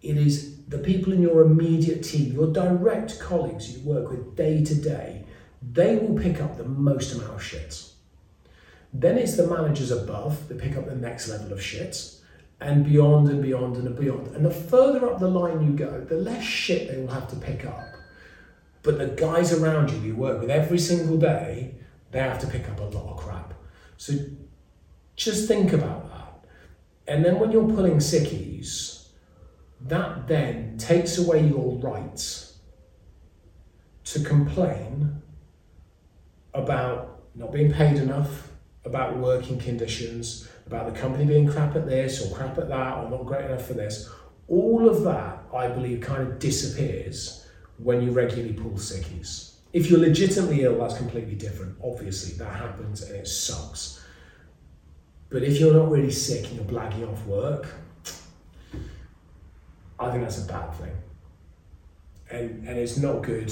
it 0.02 0.18
is 0.18 0.58
the 0.66 0.80
people 0.80 1.14
in 1.14 1.22
your 1.22 1.44
immediate 1.44 2.04
team, 2.04 2.34
your 2.34 2.52
direct 2.52 3.22
colleagues 3.22 3.72
you 3.72 3.88
work 3.88 4.10
with 4.10 4.36
day 4.36 4.66
to 4.66 4.76
day, 4.76 5.24
they 5.62 5.96
will 5.96 6.22
pick 6.22 6.42
up 6.42 6.58
the 6.58 6.66
most 6.66 7.16
amount 7.16 7.36
of 7.36 7.42
shit. 7.42 7.86
Then 8.92 9.18
it's 9.18 9.38
the 9.38 9.48
managers 9.48 9.92
above 9.92 10.50
that 10.50 10.58
pick 10.58 10.76
up 10.76 10.88
the 10.88 10.96
next 10.96 11.30
level 11.30 11.54
of 11.54 11.64
shit, 11.64 12.19
and 12.62 12.84
beyond 12.86 13.30
and 13.30 13.42
beyond 13.42 13.78
and 13.78 13.98
beyond. 13.98 14.28
And 14.36 14.46
the 14.46 14.52
further 14.52 15.10
up 15.10 15.20
the 15.20 15.30
line 15.30 15.66
you 15.66 15.74
go, 15.74 16.02
the 16.02 16.16
less 16.16 16.44
shit 16.44 16.90
they 16.90 16.98
will 16.98 17.12
have 17.14 17.30
to 17.30 17.36
pick 17.36 17.66
up. 17.66 17.86
But 18.84 18.98
the 18.98 19.08
guys 19.08 19.54
around 19.54 19.92
you 19.92 20.00
you 20.00 20.16
work 20.16 20.42
with 20.42 20.50
every 20.50 20.80
single 20.80 21.18
day, 21.18 21.76
they 22.12 22.20
have 22.20 22.40
to 22.40 22.48
pick 22.48 22.68
up 22.70 22.80
a 22.80 22.84
lot 22.84 23.12
of 23.12 23.18
crap. 23.18 23.54
So 23.98 24.14
just 25.16 25.48
think 25.48 25.74
about 25.74 26.10
that. 26.10 26.46
And 27.08 27.26
then 27.26 27.40
when 27.40 27.52
you're 27.52 27.68
pulling 27.68 27.98
sickies, 27.98 29.08
that 29.82 30.28
then 30.28 30.78
takes 30.78 31.18
away 31.18 31.46
your 31.46 31.78
right 31.78 32.46
to 34.06 34.20
complain 34.22 35.22
about 36.54 37.22
not 37.36 37.52
being 37.52 37.72
paid 37.72 37.98
enough, 37.98 38.49
about 38.90 39.18
working 39.18 39.60
conditions, 39.60 40.50
about 40.66 40.92
the 40.92 41.00
company 41.00 41.26
being 41.26 41.48
crap 41.48 41.76
at 41.76 41.86
this 41.88 42.26
or 42.26 42.36
crap 42.36 42.58
at 42.58 42.68
that 42.70 42.98
or 42.98 43.10
not 43.10 43.26
great 43.26 43.46
enough 43.46 43.66
for 43.66 43.74
this. 43.74 44.10
All 44.48 44.90
of 44.90 45.04
that, 45.04 45.44
I 45.54 45.68
believe, 45.68 46.02
kind 46.02 46.24
of 46.24 46.40
disappears 46.40 47.48
when 47.78 48.02
you 48.02 48.12
regularly 48.12 48.54
pull 48.54 48.72
sickies. 48.72 49.54
If 49.74 49.92
you're 49.92 50.00
legitimately 50.00 50.64
ill, 50.64 50.80
that's 50.80 50.98
completely 50.98 51.36
different. 51.36 51.78
Obviously, 51.84 52.36
that 52.40 52.56
happens 52.56 53.04
and 53.04 53.16
it 53.16 53.28
sucks. 53.28 54.04
But 55.30 55.44
if 55.44 55.60
you're 55.60 55.74
not 55.74 55.92
really 55.92 56.12
sick 56.12 56.48
and 56.48 56.56
you're 56.56 56.66
blagging 56.66 57.08
off 57.08 57.24
work, 57.28 57.68
I 60.00 60.10
think 60.10 60.24
that's 60.24 60.44
a 60.44 60.48
bad 60.48 60.74
thing. 60.74 60.96
And, 62.32 62.68
and 62.68 62.80
it's 62.80 62.98
not 62.98 63.22
good 63.22 63.52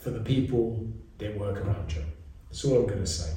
for 0.00 0.10
the 0.10 0.20
people 0.20 0.86
that 1.18 1.36
work 1.36 1.56
around 1.58 1.92
you. 1.92 2.04
That's 2.48 2.64
all 2.64 2.78
I'm 2.78 2.86
going 2.86 3.00
to 3.00 3.06
say. 3.06 3.32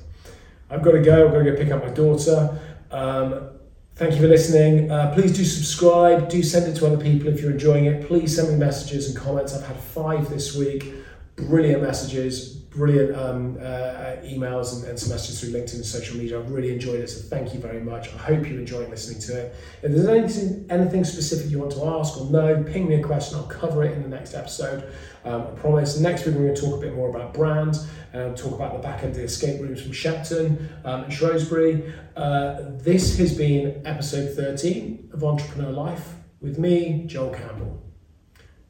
I've 0.69 0.83
got 0.83 0.91
to 0.91 1.01
go. 1.01 1.27
I've 1.27 1.33
got 1.33 1.39
to 1.39 1.51
go 1.51 1.57
pick 1.57 1.71
up 1.71 1.83
my 1.83 1.91
daughter. 1.91 2.59
Um, 2.91 3.49
thank 3.95 4.13
you 4.13 4.21
for 4.21 4.27
listening. 4.27 4.91
Uh, 4.91 5.13
please 5.13 5.35
do 5.35 5.43
subscribe. 5.43 6.29
Do 6.29 6.43
send 6.43 6.67
it 6.71 6.79
to 6.79 6.87
other 6.87 6.97
people 6.97 7.27
if 7.27 7.41
you're 7.41 7.51
enjoying 7.51 7.85
it. 7.85 8.07
Please 8.07 8.35
send 8.35 8.49
me 8.49 8.55
messages 8.55 9.07
and 9.07 9.17
comments. 9.17 9.55
I've 9.55 9.65
had 9.65 9.77
five 9.77 10.29
this 10.29 10.55
week. 10.55 10.93
Brilliant 11.35 11.81
messages, 11.81 12.58
brilliant 12.79 13.13
um, 13.15 13.57
uh, 13.59 13.63
uh 13.63 14.23
emails, 14.23 14.73
and, 14.73 14.85
and, 14.89 14.97
some 14.97 15.09
messages 15.09 15.39
through 15.39 15.49
LinkedIn 15.49 15.75
and 15.75 15.85
social 15.85 16.17
media. 16.17 16.39
I've 16.39 16.49
really 16.49 16.73
enjoyed 16.73 17.01
it, 17.01 17.09
so 17.09 17.21
thank 17.27 17.53
you 17.53 17.59
very 17.59 17.81
much. 17.81 18.07
I 18.13 18.17
hope 18.17 18.47
you're 18.47 18.59
enjoying 18.59 18.89
listening 18.89 19.21
to 19.23 19.39
it. 19.39 19.55
If 19.83 19.91
there's 19.91 20.07
anything, 20.07 20.65
anything 20.69 21.03
specific 21.03 21.51
you 21.51 21.59
want 21.59 21.73
to 21.73 21.85
ask 21.85 22.17
or 22.17 22.31
know, 22.31 22.63
ping 22.63 22.87
me 22.87 22.95
a 22.95 23.03
question. 23.03 23.37
I'll 23.37 23.43
cover 23.61 23.83
it 23.83 23.91
in 23.91 24.01
the 24.01 24.09
next 24.09 24.33
episode. 24.33 24.91
Um, 25.25 25.41
I 25.41 25.51
promise. 25.59 25.99
Next 25.99 26.25
week, 26.25 26.35
we're 26.35 26.43
going 26.43 26.55
to 26.55 26.61
talk 26.61 26.77
a 26.77 26.81
bit 26.81 26.95
more 26.95 27.09
about 27.09 27.33
brand 27.33 27.77
and 28.13 28.35
talk 28.37 28.53
about 28.53 28.73
the 28.73 28.79
back 28.79 29.03
end 29.03 29.11
of 29.11 29.17
the 29.17 29.23
escape 29.23 29.61
rooms 29.61 29.81
from 29.81 29.91
Shepton 29.91 30.69
um, 30.85 31.03
and 31.03 31.13
Shrewsbury. 31.13 31.93
Uh, 32.15 32.61
this 32.77 33.17
has 33.19 33.37
been 33.37 33.81
episode 33.85 34.35
13 34.35 35.09
of 35.13 35.23
Entrepreneur 35.23 35.71
Life 35.71 36.15
with 36.41 36.57
me, 36.57 37.03
Joel 37.05 37.31
Campbell. 37.31 37.83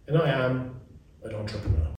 And 0.07 0.17
I 0.17 0.29
am 0.29 0.81
an 1.23 1.35
entrepreneur. 1.35 1.95